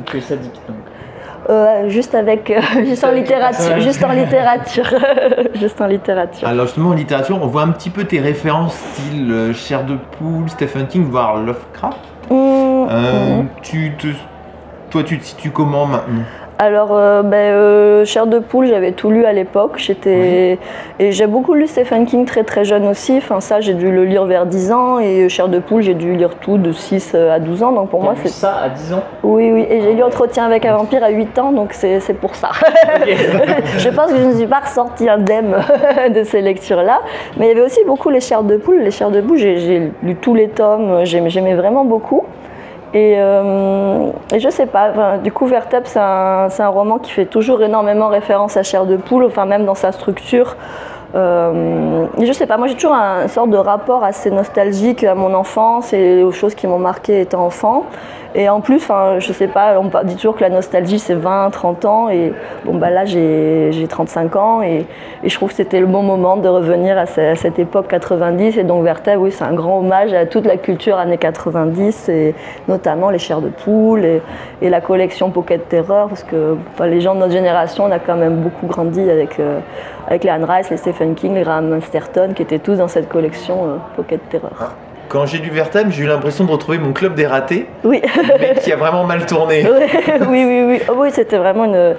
Tu 0.06 0.18
es 0.18 0.21
sadique 0.21 0.60
donc. 0.68 0.77
Euh, 1.50 1.89
juste 1.89 2.13
avec 2.13 2.51
euh, 2.51 2.60
juste, 2.86 3.04
en 3.04 3.12
littérature, 3.12 3.80
juste 3.80 4.04
en 4.04 4.12
littérature 4.12 4.94
juste 5.56 5.81
en 5.81 5.88
littérature. 5.88 6.48
Alors 6.48 6.66
justement 6.68 6.89
en 6.89 6.94
littérature 6.94 7.39
on 7.42 7.48
voit 7.48 7.63
un 7.63 7.69
petit 7.69 7.89
peu 7.89 8.04
tes 8.04 8.19
références 8.19 8.75
style 8.75 9.51
chair 9.54 9.83
de 9.86 9.95
poule 9.95 10.50
Stephen 10.50 10.86
King 10.86 11.06
voire 11.10 11.38
Lovecraft. 11.38 11.98
Mmh, 12.30 12.36
mmh. 12.36 13.48
tu 13.63 13.94
te 13.98 14.07
toi 14.92 15.04
tu 15.04 15.18
te 15.18 15.24
situes 15.24 15.51
comment 15.51 15.88
maintenant? 15.88 16.24
Alors, 16.62 16.90
euh, 16.92 17.24
ben, 17.24 17.38
euh, 17.38 18.04
Chair 18.04 18.28
de 18.28 18.38
poule, 18.38 18.68
j'avais 18.68 18.92
tout 18.92 19.10
lu 19.10 19.24
à 19.24 19.32
l'époque. 19.32 19.76
J'étais 19.78 20.60
et 21.00 21.14
j'ai 21.14 21.26
beaucoup 21.26 21.54
lu 21.54 21.68
Stephen 21.68 22.06
King 22.06 22.26
très 22.26 22.44
très 22.44 22.66
jeune 22.66 22.86
aussi. 22.86 23.16
Enfin, 23.16 23.40
ça, 23.40 23.62
j'ai 23.62 23.74
dû 23.74 23.90
le 23.90 24.04
lire 24.04 24.26
vers 24.26 24.46
10 24.46 24.74
ans 24.74 25.00
et 25.00 25.30
Chair 25.30 25.48
de 25.48 25.60
poule, 25.60 25.84
j'ai 25.84 25.94
dû 25.94 26.16
lire 26.16 26.36
tout 26.36 26.58
de 26.58 26.74
6 26.74 27.16
à 27.16 27.40
12 27.40 27.64
ans. 27.64 27.72
Donc 27.72 27.90
pour 27.90 28.04
moi, 28.04 28.14
c'est 28.22 28.28
ça 28.28 28.58
à 28.62 28.68
10 28.68 28.94
ans? 28.94 29.04
Oui, 29.24 29.50
oui. 29.54 29.68
Et 29.70 29.80
j'ai 29.80 29.94
lu 29.94 30.04
Entretien 30.04 30.44
avec 30.44 30.66
un 30.66 30.76
vampire 30.76 31.02
à 31.02 31.12
8 31.12 31.40
ans, 31.40 31.54
donc 31.54 31.72
c'est 31.72 32.20
pour 32.20 32.36
ça. 32.36 32.50
je 33.78 33.90
pense 33.92 34.12
que 34.12 34.18
je 34.18 34.26
ne 34.26 34.36
suis 34.36 34.48
pas 34.48 34.60
ressortie 34.60 35.08
indemne 35.08 35.56
de 36.14 36.24
ces 36.26 36.42
lectures-là. 36.42 37.00
Mais 37.38 37.46
il 37.46 37.50
y 37.50 37.52
avait 37.52 37.66
aussi 37.66 37.86
beaucoup 37.86 38.10
les 38.10 38.20
chairs 38.20 38.44
de 38.44 38.58
poule. 38.58 38.82
Les 38.82 38.92
chairs 38.92 39.12
de 39.12 39.22
poule, 39.22 39.38
j'ai 39.38 39.94
lu 40.04 40.16
tous 40.18 40.36
les 40.36 40.50
tomes. 40.50 41.06
J'aimais 41.06 41.56
vraiment 41.56 41.86
beaucoup. 41.86 42.26
Et, 42.94 43.15
euh, 43.18 44.09
et, 44.33 44.39
je 44.39 44.50
sais 44.50 44.65
pas, 44.65 45.18
du 45.19 45.31
coup 45.31 45.45
Vertep 45.45 45.86
c'est 45.86 46.00
un, 46.00 46.68
roman 46.69 46.97
qui 46.97 47.12
fait 47.12 47.25
toujours 47.25 47.62
énormément 47.62 48.07
référence 48.07 48.57
à 48.57 48.63
Chair 48.63 48.86
de 48.86 48.97
Poule, 48.97 49.25
enfin 49.25 49.45
même 49.45 49.65
dans 49.65 49.75
sa 49.75 49.91
structure. 49.91 50.56
Euh, 51.16 52.06
je 52.22 52.32
sais 52.32 52.46
pas, 52.46 52.58
moi 52.58 52.68
j'ai 52.68 52.76
toujours 52.76 52.94
un, 52.94 53.24
une 53.24 53.28
sorte 53.30 53.50
de 53.50 53.58
rapport 53.58 54.04
assez 54.04 54.30
nostalgique 54.30 55.04
à 55.04 55.16
mon 55.16 55.34
enfance 55.34 55.92
et 55.92 56.22
aux 56.22 56.32
choses 56.32 56.54
qui 56.54 56.68
m'ont 56.68 56.80
marqué 56.80 57.22
étant 57.22 57.46
enfant. 57.46 57.86
Et 58.36 58.48
en 58.48 58.62
plus, 58.62 58.88
je 59.18 59.34
sais 59.34 59.48
pas, 59.48 59.80
on 59.80 59.90
dit 60.04 60.16
toujours 60.16 60.36
que 60.36 60.42
la 60.42 60.52
nostalgie 60.52 61.00
c'est 61.00 61.16
20, 61.16 61.50
30 61.50 61.86
ans. 61.86 62.10
Et 62.10 62.32
bon, 62.64 62.76
bah 62.76 62.92
là 62.92 63.06
j'ai 63.06 63.88
35 63.90 64.36
ans 64.36 64.62
et, 64.62 64.86
je 65.24 65.34
trouve 65.36 65.50
que 65.50 65.56
c'était 65.56 65.80
le 65.80 65.86
bon 65.88 66.04
moment 66.04 66.38
de 66.38 66.48
revenir 66.48 66.98
à, 66.98 67.06
cette 67.08 67.58
époque 67.58 67.88
90. 67.88 68.58
Et 68.58 68.64
donc 68.64 68.84
Vertèbre, 68.84 69.24
oui, 69.24 69.32
c'est 69.32 69.44
un 69.44 69.54
grand 69.54 69.80
hommage 69.80 70.14
à 70.14 70.28
toute 70.28 70.46
la 70.46 70.58
culture 70.58 70.98
années 70.98 71.18
90 71.18 72.10
et 72.10 72.36
notamment 72.68 73.10
les 73.10 73.18
chairs 73.18 73.42
de 73.42 73.50
poule 73.50 74.06
et, 74.06 74.22
la 74.62 74.82
collection 74.82 75.32
Pocket 75.32 75.68
Terror 75.68 76.10
parce 76.10 76.24
que 76.24 76.56
les 76.86 77.02
gens 77.02 77.16
de 77.16 77.22
notre 77.22 77.34
génération, 77.34 77.86
on 77.86 77.92
a 77.92 77.98
quand 77.98 78.16
même 78.16 78.36
beaucoup 78.36 78.68
grandi 78.68 79.10
avec, 79.10 79.40
euh, 79.40 79.60
avec 80.08 80.24
les 80.24 80.30
Anne 80.30 80.44
Rice, 80.44 80.70
les 80.70 80.78
Stephen 81.00 81.16
King, 81.16 81.42
Graham 81.42 81.69
Masterton 81.69 82.34
qui 82.36 82.42
étaient 82.42 82.60
tous 82.60 82.75
dans 82.75 82.90
cette 82.90 83.07
collection 83.07 83.69
euh, 83.69 83.78
Pocket 83.96 84.19
Terror. 84.28 84.74
Quand 85.10 85.26
j'ai 85.26 85.40
lu 85.40 85.50
Vertem, 85.50 85.92
j'ai 85.92 86.04
eu 86.04 86.08
l'impression 86.08 86.46
de 86.46 86.52
retrouver 86.52 86.78
mon 86.78 86.94
club 86.94 87.16
des 87.16 87.26
ratés, 87.26 87.66
oui. 87.84 88.00
mais 88.40 88.54
qui 88.62 88.72
a 88.72 88.76
vraiment 88.76 89.06
mal 89.06 89.26
tourné. 89.26 89.66
oui, 90.30 90.46
oui, 90.46 90.64
oui. 90.68 90.80
Oh, 90.88 90.94
oui, 90.98 91.10
c'était 91.12 91.40
vraiment 91.40 91.66
une. 91.66 91.96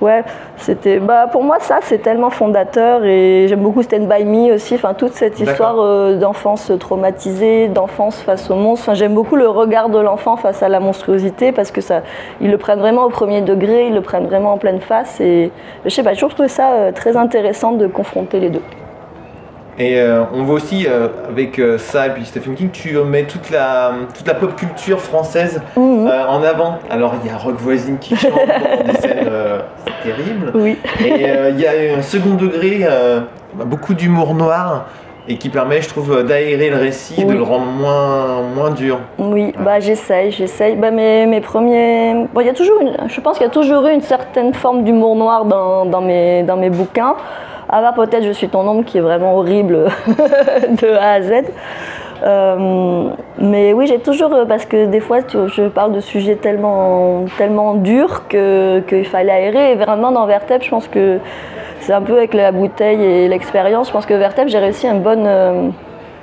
Ouais, 0.00 0.24
c'était. 0.56 0.98
Bah, 0.98 1.26
pour 1.30 1.44
moi, 1.44 1.58
ça, 1.60 1.80
c'est 1.82 1.98
tellement 1.98 2.30
fondateur 2.30 3.04
et 3.04 3.48
j'aime 3.48 3.60
beaucoup 3.60 3.82
Stand 3.82 4.08
By 4.08 4.24
Me 4.24 4.54
aussi. 4.54 4.76
Enfin, 4.76 4.94
toute 4.94 5.12
cette 5.12 5.38
histoire 5.38 5.78
euh, 5.78 6.16
d'enfance 6.16 6.72
traumatisée, 6.80 7.68
d'enfance 7.68 8.22
face 8.22 8.50
au 8.50 8.54
monstre. 8.54 8.88
Enfin, 8.88 8.94
j'aime 8.94 9.12
beaucoup 9.12 9.36
le 9.36 9.46
regard 9.46 9.90
de 9.90 9.98
l'enfant 9.98 10.38
face 10.38 10.62
à 10.62 10.70
la 10.70 10.80
monstruosité 10.80 11.52
parce 11.52 11.70
que 11.70 11.82
ça, 11.82 12.00
ils 12.40 12.50
le 12.50 12.56
prennent 12.56 12.80
vraiment 12.80 13.04
au 13.04 13.10
premier 13.10 13.42
degré, 13.42 13.88
ils 13.88 13.94
le 13.94 14.00
prennent 14.00 14.26
vraiment 14.26 14.54
en 14.54 14.58
pleine 14.58 14.80
face. 14.80 15.20
Et 15.20 15.52
je 15.84 15.90
sais 15.90 16.02
pas, 16.02 16.14
j'ai 16.14 16.16
toujours 16.16 16.32
trouvé 16.32 16.48
ça 16.48 16.72
euh, 16.72 16.92
très 16.92 17.14
intéressant 17.18 17.72
de 17.72 17.86
confronter 17.86 18.40
les 18.40 18.48
deux. 18.48 18.62
Et 19.78 19.98
euh, 19.98 20.22
on 20.32 20.44
voit 20.44 20.56
aussi 20.56 20.86
euh, 20.86 21.08
avec 21.28 21.58
euh, 21.58 21.78
ça 21.78 22.06
et 22.06 22.10
puis 22.10 22.24
Stephen 22.24 22.54
King, 22.54 22.70
tu 22.70 22.96
mets 22.98 23.24
toute 23.24 23.50
la, 23.50 23.92
toute 24.16 24.26
la 24.26 24.34
pop 24.34 24.54
culture 24.54 25.00
française 25.00 25.60
mhm. 25.76 26.06
en 26.06 26.42
avant. 26.42 26.78
Alors 26.90 27.14
il 27.22 27.30
y 27.30 27.32
a 27.32 27.36
Rock 27.36 27.56
Voisine 27.58 27.98
qui 27.98 28.14
chante 28.14 28.32
dans 28.34 28.92
des 28.92 28.98
scènes, 29.00 29.28
c'est 29.84 30.08
terrible. 30.08 30.52
Oui. 30.54 30.78
Et 31.04 31.24
il 31.50 31.60
y 31.60 31.66
a 31.66 31.96
un 31.96 32.02
second 32.02 32.34
degré, 32.34 32.86
beaucoup 33.54 33.94
d'humour 33.94 34.34
noir 34.34 34.86
et 35.26 35.38
qui 35.38 35.48
permet, 35.48 35.80
je 35.80 35.88
trouve, 35.88 36.22
d'aérer 36.22 36.68
le 36.68 36.76
récit, 36.76 37.24
de 37.24 37.32
le 37.32 37.42
rendre 37.42 37.64
moins, 37.64 38.42
moins 38.54 38.70
dur. 38.70 38.98
Oui, 39.18 39.54
bah 39.58 39.80
j'essaye, 39.80 40.30
j'essaye. 40.30 40.76
Bah, 40.76 40.90
mes, 40.90 41.24
mes 41.24 41.40
premiers, 41.40 42.26
bon, 42.32 42.42
y 42.42 42.48
a 42.48 42.52
toujours 42.52 42.78
je 43.08 43.20
pense 43.22 43.38
qu'il 43.38 43.46
y 43.46 43.48
a 43.48 43.52
toujours 43.52 43.86
eu 43.86 43.92
une 43.92 44.02
certaine 44.02 44.52
forme 44.52 44.84
d'humour 44.84 45.16
noir 45.16 45.46
dans, 45.46 45.86
dans, 45.86 46.02
mes, 46.02 46.42
dans 46.42 46.58
mes 46.58 46.68
bouquins. 46.68 47.16
Ah 47.68 47.80
bah 47.80 47.92
peut-être 47.94 48.24
je 48.24 48.32
suis 48.32 48.48
ton 48.48 48.66
ombre 48.68 48.84
qui 48.84 48.98
est 48.98 49.02
vraiment 49.02 49.36
horrible 49.36 49.86
de 50.08 50.96
A 50.96 51.12
à 51.12 51.22
Z. 51.22 51.32
Euh, 52.22 53.08
mais 53.38 53.72
oui, 53.72 53.86
j'ai 53.86 53.98
toujours, 53.98 54.32
euh, 54.32 54.44
parce 54.44 54.64
que 54.64 54.86
des 54.86 55.00
fois, 55.00 55.18
je 55.28 55.68
parle 55.68 55.92
de 55.92 56.00
sujets 56.00 56.36
tellement, 56.36 57.24
tellement 57.36 57.74
durs 57.74 58.26
qu'il 58.28 59.04
fallait 59.04 59.32
aérer. 59.32 59.72
Et 59.72 59.74
vraiment, 59.74 60.12
dans 60.12 60.26
Vertep, 60.26 60.62
je 60.62 60.70
pense 60.70 60.88
que 60.88 61.18
c'est 61.80 61.92
un 61.92 62.02
peu 62.02 62.16
avec 62.16 62.32
la 62.34 62.52
bouteille 62.52 63.02
et 63.02 63.28
l'expérience. 63.28 63.88
Je 63.88 63.92
pense 63.92 64.06
que 64.06 64.14
Vertep, 64.14 64.48
j'ai 64.48 64.58
réussi 64.58 64.86
une, 64.86 65.00
bonne, 65.00 65.26
euh, 65.26 65.68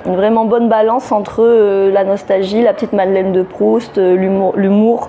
une 0.06 0.16
vraiment 0.16 0.44
bonne 0.44 0.68
balance 0.68 1.12
entre 1.12 1.44
la 1.92 2.04
nostalgie, 2.04 2.62
la 2.62 2.72
petite 2.72 2.92
Madeleine 2.92 3.32
de 3.32 3.42
Proust, 3.42 3.98
l'humour 3.98 5.08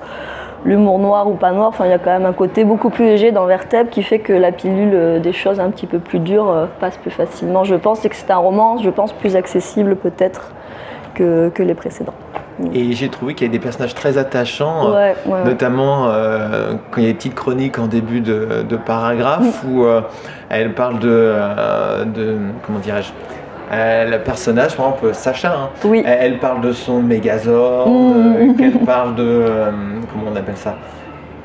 l'humour 0.65 0.99
noir 0.99 1.27
ou 1.27 1.33
pas 1.33 1.51
noir, 1.51 1.67
enfin, 1.69 1.85
il 1.85 1.91
y 1.91 1.93
a 1.93 1.99
quand 1.99 2.11
même 2.11 2.25
un 2.25 2.33
côté 2.33 2.63
beaucoup 2.63 2.89
plus 2.89 3.05
léger 3.05 3.31
dans 3.31 3.45
Vertèbre 3.45 3.89
qui 3.89 4.01
fait 4.03 4.19
que 4.19 4.33
la 4.33 4.51
pilule 4.51 4.91
euh, 4.93 5.19
des 5.19 5.33
choses 5.33 5.59
un 5.59 5.69
petit 5.69 5.87
peu 5.87 5.99
plus 5.99 6.19
dures 6.19 6.49
euh, 6.49 6.65
passe 6.79 6.97
plus 6.97 7.11
facilement, 7.11 7.63
je 7.63 7.75
pense, 7.75 8.03
et 8.05 8.09
que 8.09 8.15
c'est 8.15 8.31
un 8.31 8.37
roman, 8.37 8.77
je 8.77 8.89
pense, 8.89 9.11
plus 9.13 9.35
accessible 9.35 9.95
peut-être 9.95 10.51
que, 11.15 11.49
que 11.49 11.63
les 11.63 11.73
précédents. 11.73 12.13
Et 12.73 12.93
j'ai 12.93 13.09
trouvé 13.09 13.33
qu'il 13.33 13.47
y 13.47 13.49
avait 13.49 13.57
des 13.57 13.63
personnages 13.63 13.95
très 13.95 14.17
attachants, 14.17 14.87
euh, 14.87 14.93
Ouais, 14.93 15.15
ouais, 15.25 15.33
ouais. 15.33 15.43
notamment 15.43 16.05
euh, 16.07 16.73
quand 16.91 17.01
il 17.01 17.03
y 17.03 17.07
a 17.07 17.09
des 17.09 17.15
petites 17.17 17.35
chroniques 17.35 17.79
en 17.79 17.87
début 17.87 18.21
de, 18.21 18.63
de 18.67 18.75
paragraphe 18.77 19.63
où 19.67 19.83
euh, 19.83 20.01
elle 20.49 20.73
parle 20.73 20.99
de, 20.99 21.09
euh, 21.11 22.05
de 22.05 22.37
comment 22.65 22.79
dirais-je, 22.79 23.11
le 23.71 24.17
personnage, 24.19 24.75
par 24.77 24.85
exemple 24.93 25.13
Sacha, 25.15 25.51
hein, 25.51 25.69
Oui. 25.83 26.03
elle, 26.05 26.37
parle 26.37 26.61
de 26.61 26.71
son 26.73 27.01
Megazord, 27.01 27.89
Mm. 27.89 28.35
euh, 28.37 28.53
qu'elle 28.53 28.79
parle 28.85 29.15
de, 29.15 29.43
comment 30.13 30.31
on 30.31 30.35
appelle 30.35 30.57
ça 30.57 30.75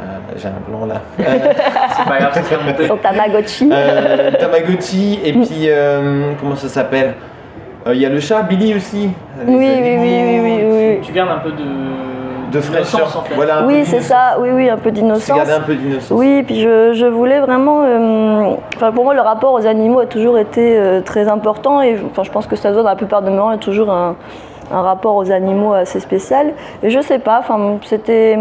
Euh, 0.00 0.04
J'ai 0.36 0.48
un 0.48 0.60
blanc 0.68 0.86
là. 0.86 1.00
Euh, 1.20 1.52
C'est 1.96 2.08
pas 2.08 2.18
grave, 2.18 2.32
ça 2.34 2.42
sera 2.42 2.62
monté. 2.64 2.86
Son 2.86 2.96
Tamagotchi. 2.96 3.68
euh, 3.72 4.30
Tamagotchi 4.32 5.18
et 5.24 5.32
puis 5.32 5.66
euh, 5.68 6.32
comment 6.40 6.54
ça 6.56 6.68
s'appelle 6.68 7.14
Euh, 7.86 7.94
Il 7.94 8.00
y 8.00 8.06
a 8.06 8.08
le 8.08 8.20
chat 8.20 8.42
Billy 8.42 8.74
aussi. 8.74 9.10
oui, 9.46 9.54
oui, 9.56 9.96
oui, 9.98 10.20
oui, 10.24 10.40
oui, 10.42 10.64
oui. 10.70 10.98
Tu 11.02 11.12
gardes 11.12 11.30
un 11.30 11.38
peu 11.38 11.50
de. 11.50 11.64
De 12.52 12.60
fraîcheur. 12.62 13.14
en 13.14 13.22
fait. 13.24 13.34
Voilà, 13.34 13.58
un 13.58 13.60
peu 13.62 13.66
Oui, 13.66 13.82
c'est 13.84 14.00
ça, 14.00 14.38
oui, 14.40 14.48
oui, 14.54 14.70
un 14.70 14.76
peu 14.78 14.84
C'est 14.88 14.92
d'innocence. 14.92 15.36
garder 15.36 15.52
un 15.52 15.60
peu 15.60 15.74
d'innocence. 15.74 16.18
Oui, 16.18 16.42
puis 16.44 16.62
je, 16.62 16.94
je 16.94 17.04
voulais 17.04 17.40
vraiment. 17.40 17.82
euh, 17.84 18.54
enfin, 18.76 18.90
pour 18.90 19.04
moi, 19.04 19.12
le 19.12 19.20
rapport 19.20 19.52
aux 19.52 19.66
animaux 19.66 20.00
a 20.00 20.06
toujours 20.06 20.38
été 20.38 20.78
euh, 20.78 21.02
très 21.02 21.28
important 21.28 21.82
et 21.82 21.98
enfin, 22.10 22.22
je 22.22 22.30
pense 22.30 22.46
que 22.46 22.56
ça 22.56 22.70
se 22.70 22.74
voit 22.74 22.82
dans 22.84 22.88
la 22.88 22.96
plupart 22.96 23.20
de 23.20 23.28
mes 23.28 23.36
romans, 23.38 23.50
il 23.50 23.56
y 23.56 23.58
a 23.58 23.62
toujours 23.62 23.90
un, 23.90 24.16
un 24.72 24.82
rapport 24.82 25.16
aux 25.16 25.30
animaux 25.30 25.72
assez 25.72 26.00
spécial. 26.00 26.52
Et 26.82 26.90
je 26.90 27.00
sais 27.00 27.18
pas, 27.18 27.42
c'était. 27.84 28.36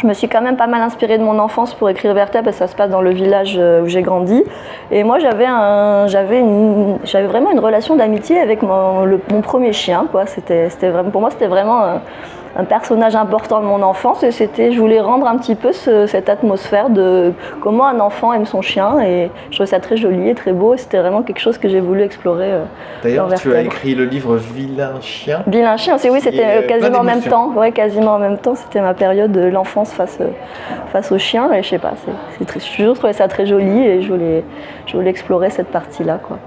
Je 0.00 0.06
me 0.06 0.14
suis 0.14 0.28
quand 0.28 0.42
même 0.42 0.56
pas 0.56 0.68
mal 0.68 0.80
inspirée 0.80 1.18
de 1.18 1.24
mon 1.24 1.40
enfance 1.40 1.74
pour 1.74 1.90
écrire 1.90 2.14
Vertèbre, 2.14 2.44
parce 2.44 2.56
que 2.56 2.64
ça 2.64 2.68
se 2.68 2.76
passe 2.76 2.88
dans 2.88 3.00
le 3.00 3.10
village 3.10 3.56
euh, 3.58 3.82
où 3.82 3.88
j'ai 3.88 4.02
grandi. 4.02 4.44
Et 4.92 5.02
moi, 5.02 5.18
j'avais 5.18 5.44
un, 5.44 6.06
vraiment 7.26 7.50
une 7.50 7.58
relation 7.58 7.96
d'amitié 7.96 8.38
avec 8.38 8.62
mon, 8.62 9.18
premier 9.42 9.72
chien. 9.72 10.06
Quoi. 10.12 10.26
C'était, 10.26 10.68
pour 11.10 11.20
moi, 11.20 11.30
c'était 11.30 11.48
vraiment 11.48 12.00
un, 12.58 12.64
personnage 12.64 13.14
important 13.16 13.60
de 13.60 13.66
mon 13.66 13.82
enfance. 13.82 14.22
Et 14.22 14.30
c'était, 14.30 14.72
je 14.72 14.78
voulais 14.80 15.00
rendre 15.00 15.26
un 15.26 15.38
petit 15.38 15.54
peu 15.54 15.72
ce- 15.72 16.06
cette 16.06 16.28
atmosphère 16.28 16.90
de 16.90 17.32
comment 17.60 17.86
un 17.86 18.00
enfant 18.00 18.32
aime 18.32 18.46
son 18.46 18.62
chien. 18.62 19.00
Et 19.00 19.30
je 19.50 19.56
trouvais 19.56 19.66
ça 19.66 19.80
très 19.80 19.96
joli 19.96 20.28
et 20.28 20.34
très 20.34 20.52
beau. 20.52 20.74
Et 20.74 20.76
c'était 20.78 20.98
vraiment 20.98 21.22
quelque 21.22 21.40
chose 21.40 21.58
que 21.58 21.68
j'ai 21.68 21.80
voulu 21.80 22.02
explorer. 22.02 22.52
euh, 22.52 22.64
D'ailleurs, 23.02 23.32
tu 23.34 23.54
as 23.54 23.62
écrit 23.62 23.94
le 23.94 24.04
livre 24.04 24.36
Vilain 24.36 25.00
chien. 25.00 25.42
Bill 25.46 25.64
un 25.64 25.76
chien 25.76 25.94
aussi, 25.94 26.10
oui, 26.10 26.20
c'était 26.20 26.44
euh, 26.44 26.66
quasiment 26.66 26.98
en 26.98 27.04
même 27.04 27.22
temps. 27.22 27.52
Ouais, 27.56 27.72
quasiment 27.72 28.14
en 28.14 28.18
même 28.18 28.38
temps. 28.38 28.54
C'était 28.54 28.80
ma 28.80 28.94
période 28.94 29.32
de 29.32 29.42
l'enfance 29.46 29.92
face, 29.92 30.18
euh, 30.20 30.28
face 30.92 31.10
au 31.12 31.18
chien. 31.18 31.52
Et 31.52 31.62
je 31.62 31.68
sais 31.68 31.78
pas, 31.78 31.92
c'est, 32.04 32.12
c'est 32.38 32.44
très, 32.44 32.60
j'ai 32.60 32.76
toujours 32.76 32.94
trouvé 32.96 33.12
ça 33.12 33.28
très 33.28 33.46
joli 33.46 33.84
et 33.86 34.02
je 34.02 34.12
voulais, 34.12 34.44
je 34.86 34.96
voulais 34.96 35.10
explorer 35.10 35.50
cette 35.50 35.68
partie-là. 35.68 36.18
Quoi. 36.26 36.38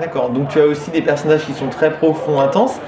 D'accord, 0.00 0.28
donc 0.28 0.48
tu 0.48 0.60
as 0.60 0.64
aussi 0.66 0.90
des 0.90 1.00
personnages 1.00 1.44
qui 1.46 1.52
sont 1.54 1.68
très 1.68 1.90
profonds, 1.90 2.40
intenses. 2.40 2.80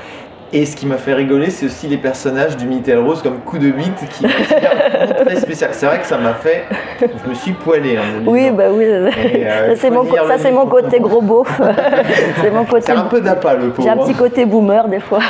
Et 0.50 0.64
ce 0.64 0.76
qui 0.76 0.86
m'a 0.86 0.96
fait 0.96 1.12
rigoler, 1.12 1.50
c'est 1.50 1.66
aussi 1.66 1.88
les 1.88 1.98
personnages 1.98 2.56
du 2.56 2.64
Minitel 2.64 2.98
Rose 3.00 3.20
comme 3.22 3.38
coup 3.40 3.58
de 3.58 3.70
bite 3.70 4.08
qui 4.08 4.24
est 4.24 4.28
très 5.26 5.36
spécial. 5.36 5.70
C'est 5.72 5.84
vrai 5.84 5.98
que 5.98 6.06
ça 6.06 6.16
m'a 6.16 6.32
fait. 6.32 6.64
Je 7.00 7.28
me 7.28 7.34
suis 7.34 7.52
poilé. 7.52 7.98
hein, 7.98 8.22
Oui, 8.26 8.50
bah 8.50 8.64
oui. 8.72 8.84
Euh, 8.86 9.10
Ça, 9.74 9.76
c'est 9.76 9.90
mon, 9.90 10.04
ça, 10.06 10.38
c'est 10.38 10.50
côté 10.70 11.00
gros 11.00 11.20
beauf. 11.20 11.60
c'est 12.40 12.50
mon 12.50 12.64
côté. 12.64 12.86
C'est 12.86 12.92
un 12.92 13.02
peu 13.02 13.20
d'appât 13.20 13.54
le 13.56 13.68
pauvre. 13.68 13.82
J'ai 13.82 13.90
un 13.90 13.98
petit 13.98 14.14
côté 14.14 14.46
boomer 14.46 14.88
des 14.88 15.00
fois. 15.00 15.18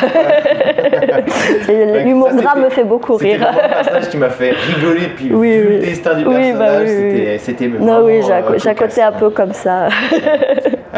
L'humour 2.04 2.30
gras 2.34 2.54
me 2.54 2.68
fait 2.70 2.84
beaucoup 2.84 3.16
rire. 3.16 3.40
vraiment 3.40 3.58
un 3.64 3.68
personnage 3.68 4.08
qui 4.10 4.16
m'a 4.18 4.30
fait 4.30 4.50
rigoler, 4.52 5.08
puis 5.16 5.30
Oui, 5.32 5.50
vu 5.58 5.66
oui. 5.68 5.74
le 5.74 5.78
destin 5.80 6.14
du 6.14 6.26
Oui, 6.26 6.34
personnage, 6.34 6.58
bah 6.58 6.78
oui, 6.78 6.84
oui, 6.86 7.10
c'était- 7.18 7.38
c'était 7.38 7.68
Non, 7.68 8.02
oui, 8.04 8.20
j'ai 8.24 8.32
un, 8.32 8.42
euh, 8.42 8.58
un 8.70 8.74
côté 8.74 9.02
un 9.02 9.12
peu 9.12 9.30
comme 9.30 9.52
ça. 9.52 9.88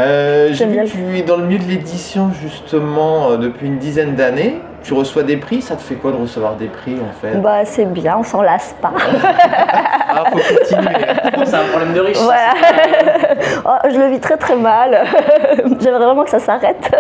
Euh, 0.00 0.49
J'ai 0.52 0.66
vu 0.66 0.76
que 0.85 0.88
tu 0.88 1.19
es 1.19 1.23
dans 1.23 1.37
le 1.37 1.45
milieu 1.45 1.59
de 1.59 1.69
l'édition 1.69 2.30
justement 2.42 3.30
euh, 3.33 3.37
depuis 3.37 3.66
une 3.66 3.78
dizaine 3.78 4.14
d'années. 4.14 4.61
Tu 4.83 4.95
reçois 4.95 5.23
des 5.25 5.37
prix, 5.37 5.61
ça 5.61 5.76
te 5.76 5.83
fait 5.83 5.97
quoi 5.97 6.11
de 6.11 6.16
recevoir 6.16 6.54
des 6.57 6.69
prix 6.69 6.97
en 7.00 7.12
fait? 7.21 7.37
Bah, 7.38 7.64
c'est 7.66 7.85
bien, 7.85 8.16
on 8.19 8.23
s'en 8.23 8.40
lasse 8.40 8.75
pas. 8.80 8.92
Ah, 10.09 10.25
faut 10.30 10.38
continuer. 10.38 10.97
Bon, 11.37 11.42
c'est 11.45 11.57
un 11.57 11.64
problème 11.71 11.92
de 11.92 12.00
riche. 12.00 12.19
Voilà. 12.19 12.54
Oh, 13.64 13.88
je 13.92 13.99
le 13.99 14.07
vis 14.09 14.21
très 14.21 14.37
très 14.38 14.57
mal. 14.57 15.04
J'aimerais 15.80 16.04
vraiment 16.07 16.25
que 16.25 16.30
ça 16.30 16.38
s'arrête. 16.38 16.90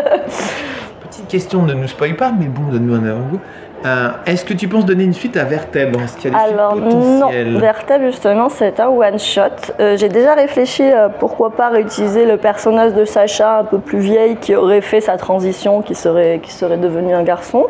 Petite 1.08 1.26
question, 1.26 1.62
ne 1.62 1.72
nous 1.72 1.88
spoil 1.88 2.14
pas, 2.16 2.30
mais 2.38 2.46
bon, 2.46 2.70
donne-nous 2.70 2.94
un 2.94 3.08
avant-goût. 3.08 3.40
Euh, 3.86 4.08
Est-ce 4.26 4.44
que 4.44 4.52
tu 4.54 4.68
penses 4.68 4.84
donner 4.84 5.04
une 5.04 5.14
suite 5.14 5.36
à 5.36 5.44
Vertèbre? 5.44 6.00
Est-ce 6.02 6.16
qu'il 6.16 6.32
y 6.32 6.34
a 6.34 6.38
des 6.38 6.52
Alors 6.52 6.76
non, 6.76 7.28
Vertèbre 7.58 8.04
justement 8.06 8.48
c'est 8.48 8.78
un 8.80 8.88
one 8.88 9.18
shot. 9.18 9.42
Euh, 9.80 9.96
J'ai 9.96 10.08
déjà 10.08 10.34
réfléchi 10.34 10.82
euh, 10.82 11.08
pourquoi 11.08 11.50
pas 11.50 11.70
réutiliser 11.70 12.26
le 12.26 12.36
personnage 12.36 12.92
de 12.94 13.04
Sacha 13.04 13.58
un 13.60 13.64
peu 13.64 13.78
plus 13.78 14.00
vieille 14.00 14.36
qui 14.36 14.54
aurait 14.54 14.82
fait 14.82 15.00
sa 15.00 15.16
transition, 15.16 15.80
qui 15.82 15.94
serait, 15.94 16.40
qui 16.42 16.52
serait 16.52 16.76
devenu 16.76 17.14
un 17.14 17.22
garçon. 17.22 17.66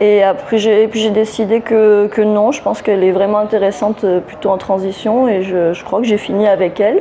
Et 0.00 0.22
après 0.22 0.58
j'ai 0.58 1.10
décidé 1.10 1.60
que, 1.60 2.06
que 2.06 2.22
non, 2.22 2.52
je 2.52 2.62
pense 2.62 2.80
qu'elle 2.82 3.04
est 3.04 3.12
vraiment 3.12 3.38
intéressante 3.38 4.04
euh, 4.04 4.20
plutôt 4.20 4.50
en 4.50 4.58
transition 4.58 5.28
et 5.28 5.42
je, 5.42 5.72
je 5.72 5.84
crois 5.84 6.00
que 6.00 6.06
j'ai 6.06 6.18
fini 6.18 6.48
avec 6.48 6.80
elle. 6.80 7.00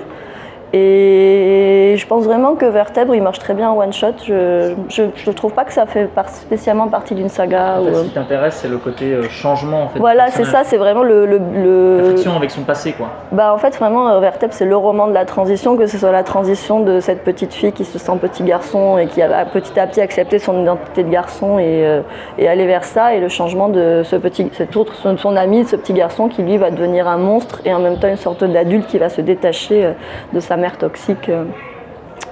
Et 0.75 1.95
je 1.97 2.07
pense 2.07 2.23
vraiment 2.25 2.55
que 2.55 2.65
Vertèbre 2.65 3.13
il 3.13 3.21
marche 3.21 3.37
très 3.37 3.53
bien 3.53 3.69
en 3.69 3.77
one 3.77 3.93
shot. 3.93 4.07
Je, 4.27 4.73
je 4.89 5.31
trouve 5.31 5.53
pas 5.53 5.65
que 5.65 5.73
ça 5.73 5.85
fait 5.85 6.05
par- 6.05 6.29
spécialement 6.29 6.87
partie 6.87 7.13
d'une 7.13 7.29
saga. 7.29 7.75
En 7.79 7.83
fait, 7.83 7.91
ou, 7.91 7.95
ce 7.95 8.03
qui 8.05 8.09
t'intéresse, 8.09 8.55
c'est 8.55 8.67
le 8.67 8.77
côté 8.79 9.11
euh, 9.13 9.29
changement 9.29 9.83
en 9.83 9.87
fait. 9.89 9.99
Voilà, 9.99 10.31
c'est 10.31 10.45
ça, 10.45 10.63
c'est 10.63 10.77
vraiment 10.77 11.03
le, 11.03 11.27
le, 11.27 11.39
le- 11.53 11.97
La 11.97 12.03
friction 12.05 12.35
avec 12.35 12.49
son 12.49 12.61
passé, 12.61 12.93
quoi. 12.93 13.07
Bah 13.31 13.53
en 13.53 13.57
fait 13.59 13.75
vraiment 13.77 14.09
euh, 14.09 14.19
Vertèbre 14.19 14.53
c'est 14.53 14.65
le 14.65 14.75
roman 14.75 15.07
de 15.07 15.13
la 15.13 15.25
transition, 15.25 15.77
que 15.77 15.85
ce 15.85 15.97
soit 15.99 16.11
la 16.11 16.23
transition 16.23 16.79
de 16.79 16.99
cette 16.99 17.23
petite 17.23 17.53
fille 17.53 17.71
qui 17.71 17.85
se 17.85 17.99
sent 17.99 18.13
petit 18.19 18.43
garçon 18.43 18.97
et 18.97 19.05
qui 19.05 19.21
a 19.21 19.45
petit 19.45 19.79
à 19.79 19.85
petit 19.85 20.01
accepté 20.01 20.39
son 20.39 20.59
identité 20.61 21.03
de 21.03 21.09
garçon 21.09 21.59
et, 21.59 21.85
euh, 21.85 22.01
et 22.39 22.47
aller 22.47 22.65
vers 22.65 22.83
ça 22.83 23.13
et 23.13 23.19
le 23.19 23.29
changement 23.29 23.69
de 23.69 24.01
ce 24.03 24.15
petit, 24.15 24.49
cet 24.53 24.75
autre, 24.75 24.95
son, 24.95 25.17
son 25.17 25.35
ami, 25.35 25.65
ce 25.65 25.75
petit 25.75 25.93
garçon 25.93 26.27
qui 26.29 26.41
lui 26.41 26.57
va 26.57 26.71
devenir 26.71 27.07
un 27.07 27.17
monstre 27.17 27.61
et 27.63 27.73
en 27.73 27.79
même 27.79 27.97
temps 27.97 28.07
une 28.07 28.17
sorte 28.17 28.43
d'adulte 28.43 28.87
qui 28.87 28.97
va 28.97 29.09
se 29.09 29.21
détacher 29.21 29.89
de 30.33 30.39
sa 30.39 30.57
toxique. 30.71 31.29
euh. 31.29 31.45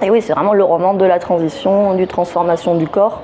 Et 0.02 0.10
oui 0.10 0.20
c'est 0.22 0.32
vraiment 0.32 0.54
le 0.54 0.64
roman 0.64 0.94
de 0.94 1.04
la 1.04 1.18
transition, 1.18 1.94
du 1.94 2.06
transformation 2.06 2.74
du 2.74 2.88
corps. 2.88 3.22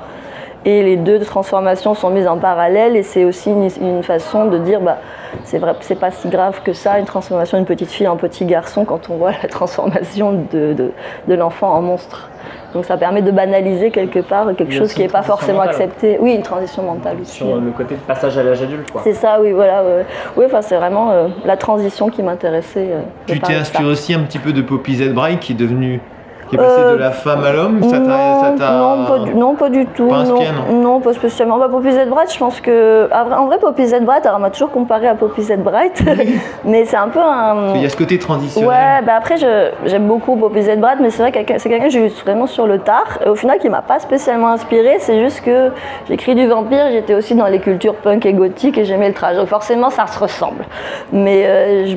Et 0.65 0.83
les 0.83 0.97
deux 0.97 1.21
transformations 1.21 1.95
sont 1.95 2.11
mises 2.11 2.27
en 2.27 2.37
parallèle 2.37 2.97
et 2.97 3.03
c'est 3.03 3.25
aussi 3.25 3.50
une, 3.50 3.69
une 3.81 4.03
façon 4.03 4.47
de 4.47 4.59
dire 4.59 4.81
bah, 4.81 4.99
c'est 5.45 5.59
vrai, 5.59 5.75
c'est 5.81 5.99
pas 5.99 6.11
si 6.11 6.29
grave 6.29 6.61
que 6.65 6.73
ça, 6.73 6.99
une 6.99 7.05
transformation 7.05 7.59
d'une 7.59 7.67
petite 7.67 7.91
fille 7.91 8.09
en 8.09 8.17
petit 8.17 8.45
garçon 8.45 8.85
quand 8.85 9.09
on 9.09 9.17
voit 9.17 9.31
la 9.43 9.49
transformation 9.49 10.33
de, 10.53 10.73
de, 10.75 10.91
de 11.29 11.35
l'enfant 11.35 11.73
en 11.73 11.81
monstre. 11.81 12.29
Donc 12.75 12.85
ça 12.85 12.97
permet 12.99 13.23
de 13.23 13.31
banaliser 13.31 13.91
quelque 13.91 14.19
part 14.19 14.55
quelque 14.57 14.73
chose 14.75 14.93
qui 14.93 15.00
n'est 15.00 15.07
pas 15.09 15.23
transition 15.23 15.37
forcément 15.37 15.59
mentale. 15.61 15.75
accepté. 15.75 16.19
Oui, 16.21 16.35
une 16.35 16.43
transition 16.43 16.83
mentale 16.83 17.17
aussi. 17.23 17.37
Sur 17.37 17.57
le 17.57 17.71
côté 17.71 17.95
de 17.95 18.00
passage 18.00 18.37
à 18.37 18.43
l'âge 18.43 18.61
adulte, 18.62 18.91
quoi. 18.91 19.00
C'est 19.05 19.15
ça, 19.15 19.38
oui, 19.41 19.53
voilà. 19.53 19.83
ouais. 19.83 20.05
Oui, 20.37 20.45
enfin, 20.47 20.61
c'est 20.61 20.77
vraiment 20.77 21.11
euh, 21.12 21.29
la 21.47 21.57
transition 21.57 22.11
qui 22.11 22.23
m'intéressait. 22.23 22.88
euh, 22.91 23.00
Tu 23.27 23.41
t'es 23.41 23.55
inspiré 23.55 23.85
aussi 23.87 24.12
un 24.12 24.21
petit 24.21 24.38
peu 24.38 24.53
de 24.53 24.61
Poppy 24.61 24.97
Z. 24.97 25.12
Bry 25.15 25.38
qui 25.38 25.53
est 25.53 25.57
devenu. 25.57 26.00
Qui 26.49 26.57
est 26.57 26.59
passé 26.59 26.75
Euh, 26.81 26.93
de 26.95 26.99
la 26.99 27.11
femme 27.11 27.45
à 27.45 27.52
l'homme 27.52 27.83
Ça 27.83 27.99
t'a. 27.99 28.71
non, 28.73 29.05
pas 29.07 29.19
du, 29.21 29.35
non, 29.35 29.55
pas 29.55 29.69
du 29.69 29.87
tout. 29.87 30.09
Pas 30.09 30.17
inspiré, 30.17 30.49
non, 30.71 30.81
non, 30.83 31.00
pas 31.00 31.12
spécialement. 31.12 31.59
Bah, 31.59 31.69
Poppy 31.71 31.93
Z. 31.93 32.09
Bright, 32.09 32.33
je 32.33 32.38
pense 32.38 32.61
que. 32.61 33.09
ah, 33.12 33.26
En 33.38 33.47
vrai, 33.47 33.59
Poppy 33.59 33.87
Z. 33.87 34.00
Bright, 34.02 34.25
alors 34.26 34.38
on 34.38 34.43
m'a 34.43 34.50
toujours 34.50 34.71
comparé 34.71 35.07
à 35.09 35.14
Poppy 35.14 35.43
Z. 35.43 35.57
Bright, 35.59 36.02
mais 36.64 36.85
c'est 36.85 36.97
un 36.97 37.09
peu 37.09 37.21
un. 37.21 37.75
Il 37.75 37.83
y 37.83 37.87
a 37.87 37.88
ce 37.88 37.97
côté 37.97 38.19
transitionnel. 38.19 38.69
Ouais, 38.69 39.02
bah 39.07 39.12
après, 39.17 39.37
j'aime 39.37 40.07
beaucoup 40.07 40.37
Poppy 40.37 40.62
Z. 40.62 40.76
Brad, 40.78 40.99
mais 41.00 41.11
c'est 41.11 41.23
vrai 41.23 41.33
que 41.33 41.38
c'est 41.59 41.69
quelqu'un 41.69 41.85
que 41.87 41.90
j'ai 41.93 42.07
eu 42.07 42.11
vraiment 42.25 42.47
sur 42.47 42.67
le 42.67 42.78
tard. 42.78 43.19
Et 43.25 43.28
au 43.28 43.35
final, 43.35 43.59
qui 43.59 43.69
m'a 43.69 43.83
pas 43.83 43.99
spécialement 43.99 44.49
inspiré. 44.49 44.97
C'est 45.00 45.21
juste 45.21 45.43
que 45.45 45.71
j'écris 46.09 46.35
du 46.35 46.47
vampire, 46.47 46.87
j'étais 46.90 47.14
aussi 47.14 47.35
dans 47.35 47.47
les 47.47 47.61
cultures 47.61 47.95
punk 47.95 48.25
et 48.26 48.33
gothiques 48.33 48.78
et 48.78 48.85
j'aimais 48.85 49.09
le 49.09 49.14
trash. 49.14 49.37
Donc 49.37 49.49
forcément, 49.49 49.90
ça 49.90 50.07
se 50.07 50.19
ressemble. 50.19 50.64
Mais 51.12 51.45
euh, 51.47 51.87
je- 51.87 51.97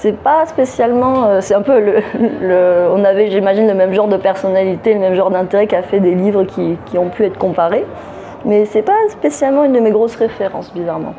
c'est 0.00 0.16
pas 0.16 0.46
spécialement. 0.46 1.26
euh, 1.26 1.40
c'est 1.40 1.54
un 1.54 1.62
peu 1.62 1.80
le, 2.40 2.88
On 2.92 3.04
avait, 3.04 3.30
j'imagine, 3.30 3.66
le 3.66 3.74
même 3.74 3.92
genre 3.92 4.08
de 4.08 4.16
personnalité, 4.16 4.94
le 4.94 5.00
même 5.00 5.14
genre 5.14 5.30
d'intérêt 5.30 5.66
qui 5.66 5.76
a 5.76 5.82
fait 5.82 6.00
des 6.00 6.14
livres 6.14 6.44
qui, 6.44 6.76
qui 6.86 6.98
ont 6.98 7.08
pu 7.08 7.24
être 7.24 7.38
comparés. 7.38 7.84
Mais 8.44 8.64
c'est 8.64 8.82
pas 8.82 8.98
spécialement 9.08 9.64
une 9.64 9.72
de 9.72 9.80
mes 9.80 9.90
grosses 9.90 10.16
références, 10.16 10.72
bizarrement. 10.72 11.14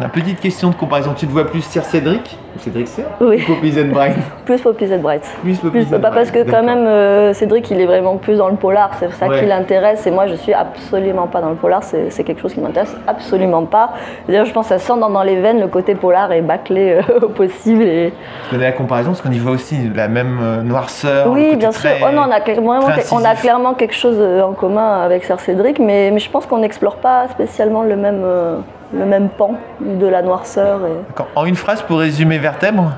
La 0.00 0.08
petite 0.08 0.40
question 0.40 0.70
de 0.70 0.74
comparaison, 0.74 1.12
tu 1.14 1.26
te 1.26 1.30
vois 1.30 1.46
plus 1.46 1.60
Sir 1.60 1.84
Cédric 1.84 2.38
Cédric 2.58 2.88
Sir 2.88 3.04
Oui. 3.20 3.42
ou 3.46 3.54
Poppy. 3.54 3.70
Bry 3.84 4.10
Plus 4.46 4.58
Poppy. 4.60 4.86
Bright. 4.86 5.22
Plus 5.42 5.58
Poppy 5.58 5.70
Plus, 5.72 5.82
Z. 5.82 5.90
pas 5.90 5.98
Bry. 5.98 6.10
parce 6.14 6.30
que 6.30 6.42
quand 6.50 6.62
même 6.62 6.86
euh, 6.86 7.34
Cédric 7.34 7.70
il 7.70 7.80
est 7.82 7.86
vraiment 7.86 8.16
plus 8.16 8.38
dans 8.38 8.48
le 8.48 8.56
polar, 8.56 8.92
c'est 8.98 9.12
ça 9.12 9.28
Ouais. 9.28 9.40
qui 9.40 9.46
l'intéresse 9.46 10.06
et 10.06 10.10
moi 10.10 10.26
je 10.26 10.34
suis 10.36 10.54
absolument 10.54 11.26
pas 11.26 11.42
dans 11.42 11.50
le 11.50 11.54
polar, 11.56 11.82
c'est 11.84 12.24
quelque 12.24 12.40
chose 12.40 12.54
qui 12.54 12.60
m'intéresse 12.60 12.96
absolument 13.06 13.64
pas. 13.66 13.90
D'ailleurs 14.26 14.46
je 14.46 14.52
pense 14.52 14.68
que 14.68 14.74
ça 14.74 14.78
sent 14.78 14.98
dans, 14.98 15.10
dans 15.10 15.22
les 15.22 15.38
veines 15.38 15.60
le 15.60 15.68
côté 15.68 15.94
polar 15.94 16.32
et 16.32 16.40
bâclé 16.40 16.98
euh, 17.10 17.20
au 17.22 17.28
possible. 17.28 17.82
Et... 17.82 18.12
Je 18.46 18.50
connais 18.52 18.64
la 18.64 18.72
comparaison 18.72 19.10
parce 19.10 19.20
qu'on 19.20 19.30
y 19.32 19.38
voit 19.38 19.52
aussi 19.52 19.90
la 19.94 20.08
même 20.08 20.38
euh, 20.42 20.62
noirceur. 20.62 21.28
Oui 21.30 21.56
bien 21.56 21.72
sûr, 21.72 21.82
très- 21.82 22.00
oh, 22.02 22.10
non, 22.14 22.22
on, 22.26 22.30
a, 22.30 22.38
cla- 22.40 22.54
vraiment 22.54 22.80
très 22.88 23.12
on 23.12 23.22
a 23.22 23.34
clairement 23.34 23.74
quelque 23.74 23.94
chose 23.94 24.16
euh, 24.18 24.40
en 24.42 24.54
commun 24.54 25.02
avec 25.02 25.24
Sir 25.24 25.38
Cédric, 25.40 25.78
mais, 25.78 26.10
mais 26.10 26.20
je 26.20 26.30
pense 26.30 26.46
qu'on 26.46 26.58
n'explore 26.58 26.96
pas 26.96 27.28
spécialement 27.28 27.82
le 27.82 27.96
même, 27.96 28.22
euh, 28.24 28.56
le 28.92 29.04
même 29.06 29.28
pan 29.28 29.54
de 29.80 30.06
la 30.06 30.22
noirceur. 30.22 30.80
Et... 30.86 31.22
En 31.36 31.44
une 31.44 31.56
phrase 31.56 31.82
pour 31.82 31.98
résumer 31.98 32.38
Vertèbre 32.38 32.92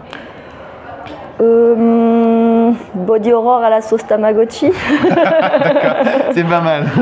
Euh, 1.40 2.41
body 2.94 3.32
horror 3.32 3.62
à 3.62 3.70
la 3.70 3.80
sauce 3.80 4.06
Tamagotchi. 4.06 4.72
C'est 6.32 6.44
pas 6.44 6.60
mal. 6.60 6.84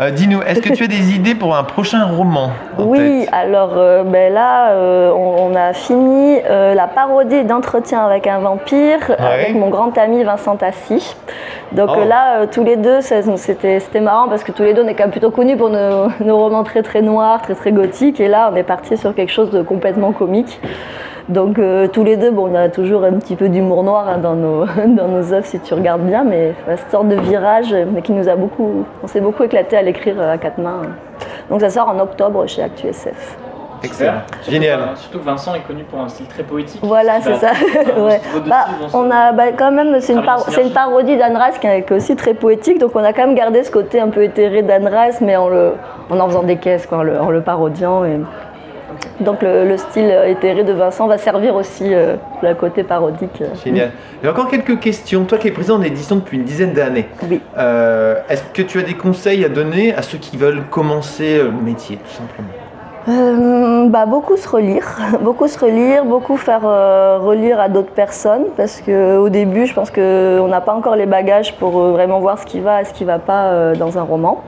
Euh, 0.00 0.10
Dis-nous, 0.10 0.42
est-ce 0.42 0.60
que 0.60 0.72
tu 0.74 0.84
as 0.84 0.88
des 0.88 1.14
idées 1.14 1.34
pour 1.34 1.56
un 1.56 1.64
prochain 1.64 2.04
roman 2.04 2.50
Oui, 2.78 3.26
alors 3.32 3.72
euh, 3.76 4.02
ben 4.04 4.32
là, 4.32 4.70
euh, 4.70 5.10
on, 5.10 5.50
on 5.52 5.56
a 5.56 5.72
fini 5.72 6.38
la 6.48 6.86
parodie 6.86 7.44
d'entretien 7.44 8.04
avec 8.04 8.26
un 8.26 8.38
vampire 8.38 8.98
avec 9.18 9.54
mon 9.54 9.68
grand 9.68 9.96
ami 9.98 10.22
Vincent 10.24 10.56
Tassi. 10.56 11.16
Donc 11.72 11.90
Oh. 11.96 12.04
là, 12.06 12.46
tous 12.46 12.64
les 12.64 12.76
deux, 12.76 13.00
c'était 13.00 14.00
marrant 14.00 14.28
parce 14.28 14.44
que 14.44 14.52
tous 14.52 14.62
les 14.62 14.74
deux, 14.74 14.82
on 14.84 14.88
est 14.88 14.94
quand 14.94 15.04
même 15.04 15.10
plutôt 15.10 15.30
connus 15.30 15.56
pour 15.56 15.70
nos, 15.70 16.08
nos 16.24 16.36
romans 16.38 16.64
très 16.64 16.82
très 16.82 17.02
noirs, 17.02 17.42
très 17.42 17.54
très 17.54 17.72
gothiques. 17.72 18.20
Et 18.20 18.28
là, 18.28 18.50
on 18.52 18.56
est 18.56 18.62
parti 18.62 18.96
sur 18.96 19.14
quelque 19.14 19.32
chose 19.32 19.50
de 19.50 19.62
complètement 19.62 20.12
comique. 20.12 20.60
Donc 21.28 21.58
euh, 21.58 21.88
tous 21.88 22.04
les 22.04 22.16
deux, 22.16 22.30
bon, 22.30 22.50
on 22.52 22.54
a 22.54 22.68
toujours 22.68 23.02
un 23.02 23.14
petit 23.14 23.34
peu 23.34 23.48
d'humour 23.48 23.82
noir 23.82 24.06
hein, 24.08 24.18
dans, 24.18 24.34
nos, 24.34 24.64
dans 24.86 25.08
nos 25.08 25.32
œuvres 25.32 25.44
si 25.46 25.58
tu 25.58 25.74
regardes 25.74 26.02
bien, 26.02 26.22
mais 26.24 26.54
cette 26.68 26.90
sorte 26.90 27.08
de 27.08 27.16
virage, 27.16 27.74
mais 27.92 28.00
qui 28.02 28.12
nous 28.12 28.28
a 28.28 28.36
beaucoup, 28.36 28.84
on 29.02 29.06
s'est 29.08 29.20
beaucoup 29.20 29.42
éclaté 29.42 29.76
à 29.76 29.82
l'écrire 29.82 30.14
euh, 30.20 30.34
à 30.34 30.38
quatre 30.38 30.58
mains. 30.58 30.82
Donc 31.50 31.60
ça 31.60 31.70
sort 31.70 31.88
en 31.88 31.98
octobre 31.98 32.46
chez 32.46 32.62
ActuSF. 32.62 33.38
Excellent. 33.82 34.22
Génial. 34.48 34.80
Surtout 34.94 35.18
que 35.18 35.24
Vincent 35.24 35.54
est 35.54 35.60
connu 35.60 35.84
pour 35.84 36.00
un 36.00 36.08
style 36.08 36.26
très 36.26 36.42
poétique. 36.42 36.80
Voilà, 36.82 37.20
c'est 37.20 37.34
ça. 37.34 37.50
Ouais. 37.98 38.20
Bah, 38.48 38.66
on 38.94 39.10
a 39.10 39.32
bah, 39.32 39.52
quand 39.56 39.70
même, 39.70 40.00
c'est 40.00 40.14
une, 40.14 40.22
par- 40.22 40.46
parodie 40.72 41.16
d'Anne 41.16 41.36
Rice 41.36 41.58
qui 41.58 41.66
est 41.66 41.82
qui 41.82 41.92
est 41.92 41.96
aussi 41.96 42.16
très 42.16 42.34
poétique, 42.34 42.78
donc 42.78 42.92
on 42.94 43.04
a 43.04 43.12
quand 43.12 43.26
même 43.26 43.34
gardé 43.34 43.62
ce 43.64 43.70
côté 43.70 44.00
un 44.00 44.08
peu 44.08 44.22
éthéré 44.22 44.62
d'Anne 44.62 44.88
Rice, 44.88 45.20
mais 45.20 45.36
en, 45.36 45.48
le, 45.48 45.72
en 46.10 46.18
en 46.18 46.26
faisant 46.28 46.42
des 46.42 46.56
caisses, 46.56 46.86
quoi, 46.86 46.98
en, 46.98 47.02
le, 47.02 47.20
en 47.20 47.30
le 47.30 47.42
parodiant. 47.42 48.04
Et... 48.04 48.18
Donc 49.20 49.42
le, 49.42 49.66
le 49.66 49.76
style 49.76 50.10
éthéré 50.26 50.62
de 50.64 50.72
Vincent 50.72 51.06
va 51.06 51.18
servir 51.18 51.54
aussi 51.54 51.94
euh, 51.94 52.16
le 52.42 52.54
côté 52.54 52.82
parodique. 52.82 53.42
Génial. 53.64 53.90
J'ai 54.22 54.28
encore 54.28 54.48
quelques 54.48 54.78
questions. 54.78 55.24
Toi 55.24 55.38
qui 55.38 55.48
es 55.48 55.50
président 55.50 55.78
d'édition 55.78 56.16
depuis 56.16 56.36
une 56.38 56.44
dizaine 56.44 56.72
d'années, 56.72 57.08
Oui. 57.30 57.40
euh, 57.58 58.16
est-ce 58.28 58.42
que 58.52 58.62
tu 58.62 58.78
as 58.78 58.82
des 58.82 58.94
conseils 58.94 59.44
à 59.44 59.48
donner 59.48 59.94
à 59.94 60.02
ceux 60.02 60.18
qui 60.18 60.36
veulent 60.36 60.62
commencer 60.70 61.38
euh, 61.38 61.44
le 61.44 61.62
métier, 61.64 61.96
tout 61.96 62.10
simplement 62.10 62.48
Euh, 63.08 63.88
bah, 63.88 64.04
beaucoup 64.04 64.36
se 64.36 64.48
relire, 64.48 64.84
beaucoup 65.22 65.46
se 65.46 65.58
relire, 65.58 66.04
beaucoup 66.04 66.36
faire 66.36 66.62
euh, 66.64 67.18
relire 67.20 67.60
à 67.60 67.68
d'autres 67.68 67.92
personnes 67.92 68.46
parce 68.56 68.80
que 68.80 69.16
au 69.16 69.28
début, 69.28 69.66
je 69.66 69.74
pense 69.74 69.90
qu'on 69.92 70.48
n'a 70.48 70.60
pas 70.60 70.74
encore 70.74 70.96
les 70.96 71.06
bagages 71.06 71.54
pour 71.54 71.80
euh, 71.80 71.92
vraiment 71.92 72.18
voir 72.18 72.36
ce 72.38 72.44
qui 72.46 72.58
va 72.58 72.82
et 72.82 72.84
ce 72.84 72.92
qui 72.92 73.04
ne 73.04 73.08
va 73.08 73.18
pas 73.20 73.74
dans 73.74 73.96
un 73.96 74.02
roman. 74.02 74.42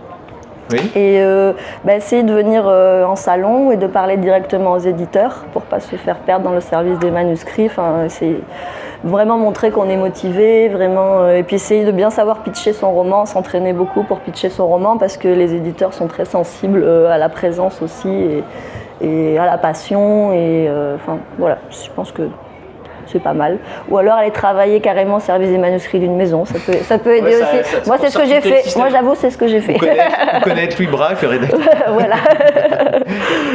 Et 0.75 1.21
euh, 1.21 1.53
bah, 1.85 1.95
essayer 1.95 2.23
de 2.23 2.33
venir 2.33 2.65
euh, 2.67 3.05
en 3.05 3.17
salon 3.17 3.71
et 3.71 3.77
de 3.77 3.87
parler 3.87 4.17
directement 4.17 4.73
aux 4.73 4.79
éditeurs 4.79 5.45
pour 5.53 5.63
pas 5.63 5.81
se 5.81 5.97
faire 5.97 6.19
perdre 6.19 6.45
dans 6.45 6.53
le 6.53 6.61
service 6.61 6.99
des 6.99 7.11
manuscrits. 7.11 7.71
C'est 8.09 8.37
vraiment 9.05 9.39
montrer 9.39 9.71
qu'on 9.71 9.89
est 9.89 9.97
motivé, 9.97 10.69
vraiment, 10.69 11.21
euh, 11.21 11.37
et 11.37 11.43
puis 11.43 11.57
essayer 11.57 11.85
de 11.85 11.93
bien 11.93 12.11
savoir 12.11 12.39
pitcher 12.43 12.73
son 12.73 12.93
roman, 12.93 13.25
s'entraîner 13.25 13.73
beaucoup 13.73 14.03
pour 14.03 14.21
pitcher 14.21 14.51
son 14.51 14.67
roman 14.67 14.99
parce 14.99 15.17
que 15.17 15.29
les 15.29 15.55
éditeurs 15.55 15.95
sont 15.95 16.07
très 16.07 16.25
sensibles 16.25 16.85
à 16.85 17.17
la 17.17 17.29
présence 17.29 17.81
aussi 17.81 18.11
et, 18.11 18.45
et 19.01 19.39
à 19.39 19.47
la 19.47 19.57
passion. 19.57 20.33
Et 20.33 20.69
enfin, 20.97 21.19
voilà, 21.39 21.59
je 21.71 21.89
pense 21.95 22.13
que 22.13 22.23
c'est 23.13 23.23
pas 23.23 23.33
mal. 23.33 23.59
Ou 23.91 23.99
alors 23.99 24.15
aller 24.15 24.31
travailler 24.31 24.81
carrément 24.81 25.17
au 25.17 25.21
service 25.21 25.49
des 25.51 25.59
manuscrits 25.59 25.99
d'une 26.01 26.17
maison, 26.17 26.45
ça 26.45 26.55
peut, 26.65 26.75
ça 26.83 26.99
peut 26.99 27.17
aider 27.17 27.27
Ouais, 27.27 27.33
ça- 27.41 27.47
aussi. 27.61 27.71
ça- 27.71 27.79
Moi, 27.87 27.97
c'est 28.01 28.11
ce 28.11 28.19
que 28.19 28.27
j'ai 28.27 28.41
fait. 28.41 28.63
système. 28.63 28.83
Moi, 28.83 28.91
j'avoue, 28.91 29.15
c'est 29.17 29.31
ce 29.31 29.39
que 29.39 29.47
j'ai 29.49 29.61
fait. 29.61 29.73
Vous 29.75 29.79
connaissez, 29.81 30.03
vous 30.35 30.41
connaissez 30.43 30.77
Louis 30.79 30.87
Braque, 30.87 31.23
le 31.23 31.29
rédacteur. 31.29 31.61
voilà. 31.89 32.17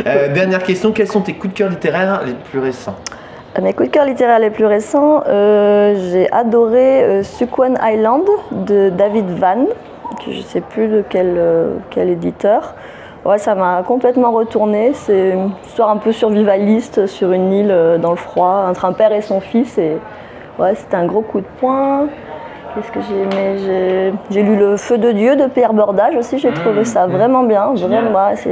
Euh, 0.06 0.34
dernière 0.34 0.64
question, 0.64 0.92
quels 0.92 1.08
sont 1.08 1.22
tes 1.22 1.34
coups 1.34 1.54
de 1.54 1.58
cœur 1.58 1.70
littéraires 1.70 2.22
les 2.26 2.34
plus 2.34 2.60
récents? 2.60 2.96
Mes 3.62 3.74
coups 3.74 3.90
de 3.90 3.94
cœur 3.94 4.06
littéraires 4.06 4.40
les 4.40 4.50
plus 4.50 4.66
récents, 4.66 5.24
euh, 5.28 5.94
j'ai 6.12 6.32
adoré 6.32 7.04
euh, 7.04 7.24
Suquan 7.24 7.76
Island 7.82 8.24
de 8.52 8.90
David 8.90 9.30
Van, 9.30 9.66
que 10.26 10.32
je 10.32 10.38
ne 10.40 10.44
sais 10.44 10.62
plus 10.62 10.88
de 10.88 11.04
quel, 11.08 11.36
euh, 11.38 11.76
quel 11.92 12.10
éditeur. 12.10 12.74
Ouais, 13.26 13.38
ça 13.38 13.56
m'a 13.56 13.84
complètement 13.84 14.32
retourné. 14.32 14.92
C'est 14.94 15.30
une 15.32 15.52
histoire 15.66 15.90
un 15.90 15.98
peu 15.98 16.12
survivaliste 16.12 17.08
sur 17.08 17.32
une 17.32 17.54
île 17.54 17.72
euh, 17.72 17.98
dans 17.98 18.10
le 18.12 18.18
froid, 18.18 18.66
entre 18.70 18.84
un 18.86 18.92
père 18.94 19.14
et 19.14 19.22
son 19.22 19.40
fils. 19.40 19.78
Et 19.78 19.98
ouais, 20.60 20.76
c'était 20.76 20.98
un 20.98 21.06
gros 21.06 21.22
coup 21.22 21.40
de 21.40 21.46
poing. 21.60 22.08
Qu'est-ce 22.76 22.92
que 22.92 23.00
j'ai 23.02 23.22
aimé? 23.22 24.12
J'ai- 24.30 24.44
lu 24.44 24.58
Le 24.58 24.76
Feu 24.78 24.98
de 24.98 25.12
Dieu 25.12 25.36
de 25.38 25.46
Pierre 25.46 25.74
Bordage 25.74 26.16
aussi. 26.16 26.38
J'ai 26.38 26.50
Mmh, 26.50 26.54
trouvé 26.56 26.84
ça 26.84 27.08
vraiment 27.08 27.44
bien. 27.44 27.74
Vraiment, 27.76 28.12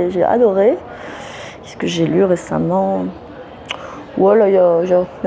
j'ai 0.10 0.24
adoré. 0.24 0.78
Qu'est-ce 1.64 1.76
que 1.78 1.88
j'ai 1.88 2.06
lu 2.06 2.24
récemment? 2.24 3.06
Voilà, 4.18 4.48
il 4.50 4.52
n'y 4.54 4.58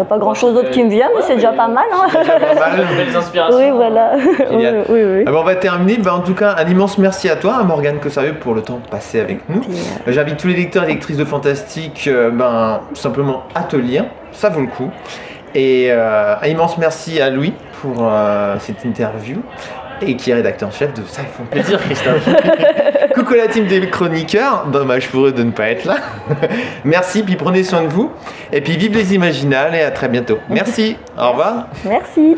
a, 0.01 0.05
pas 0.05 0.19
grand 0.19 0.35
chose 0.35 0.55
d'autre 0.55 0.71
qui 0.71 0.85
me 0.85 0.91
vient, 0.91 1.09
mais 1.17 1.23
c'est 1.23 1.37
déjà 1.37 1.53
pas 1.53 1.69
mal. 1.69 1.85
hein. 1.93 2.07
C'est 2.13 2.19
déjà 2.23 2.39
pas 2.55 2.71
mal. 2.71 2.87
Belles 2.97 3.17
inspirations. 3.17 3.59
Oui, 3.59 3.71
voilà. 3.71 4.13
Oui, 4.51 4.67
oui, 4.89 5.03
oui. 5.05 5.25
Ah 5.27 5.31
bon, 5.33 5.39
on 5.41 5.45
va 5.45 5.55
terminer. 5.57 5.97
Bah, 5.99 6.15
en 6.15 6.21
tout 6.21 6.35
cas, 6.35 6.55
un 6.59 6.69
immense 6.69 6.99
merci 6.99 7.29
à 7.31 7.37
toi, 7.37 7.57
à 7.61 7.63
Morgane 7.65 7.99
Cossarieux, 7.99 8.35
pour 8.35 8.55
le 8.55 8.63
temps 8.63 8.81
passé 8.91 9.21
avec 9.21 9.49
nous. 9.49 9.61
Euh, 9.61 10.09
Euh, 10.09 10.13
J'invite 10.13 10.37
tous 10.37 10.49
les 10.49 10.55
lecteurs 10.55 10.85
et 10.85 10.89
lectrices 10.89 11.17
de 11.17 11.25
Fantastique 11.25 12.09
euh, 12.09 12.31
ben, 12.31 12.81
tout 12.91 12.97
simplement 13.01 13.45
à 13.55 13.63
te 13.63 13.77
lire, 13.77 14.05
ça 14.33 14.49
vaut 14.51 14.61
le 14.61 14.67
coup. 14.67 14.91
Et 15.55 15.89
euh, 15.91 16.35
un 16.43 16.47
immense 16.47 16.77
merci 16.79 17.21
à 17.21 17.31
Louis 17.31 17.55
pour 17.81 17.97
euh, 18.01 18.57
cette 18.59 18.85
interview 18.85 19.37
et 20.07 20.17
qui 20.17 20.31
est 20.31 20.35
rédacteur 20.35 20.69
en 20.69 20.73
chef 20.73 20.95
de 20.95 21.03
Ça 21.07 21.23
font 21.23 21.45
Plaisir, 21.45 21.79
Christophe. 21.81 22.29
Coucou 23.15 23.35
la 23.35 23.49
team 23.49 23.67
des 23.67 23.89
chroniqueurs, 23.89 24.67
dommage 24.67 25.09
pour 25.09 25.27
eux 25.27 25.33
de 25.33 25.43
ne 25.43 25.51
pas 25.51 25.71
être 25.71 25.85
là. 25.85 25.97
merci, 26.85 27.23
puis 27.23 27.37
prenez 27.37 27.63
soin 27.63 27.83
de 27.83 27.89
vous. 27.89 28.11
Et 28.53 28.61
puis 28.61 28.77
vive 28.77 28.97
les 28.97 29.15
imaginales 29.15 29.75
et 29.75 29.83
à 29.83 29.91
très 29.91 30.09
bientôt. 30.09 30.39
Merci, 30.49 30.97
au 31.19 31.31
revoir. 31.31 31.69
Merci. 31.85 32.33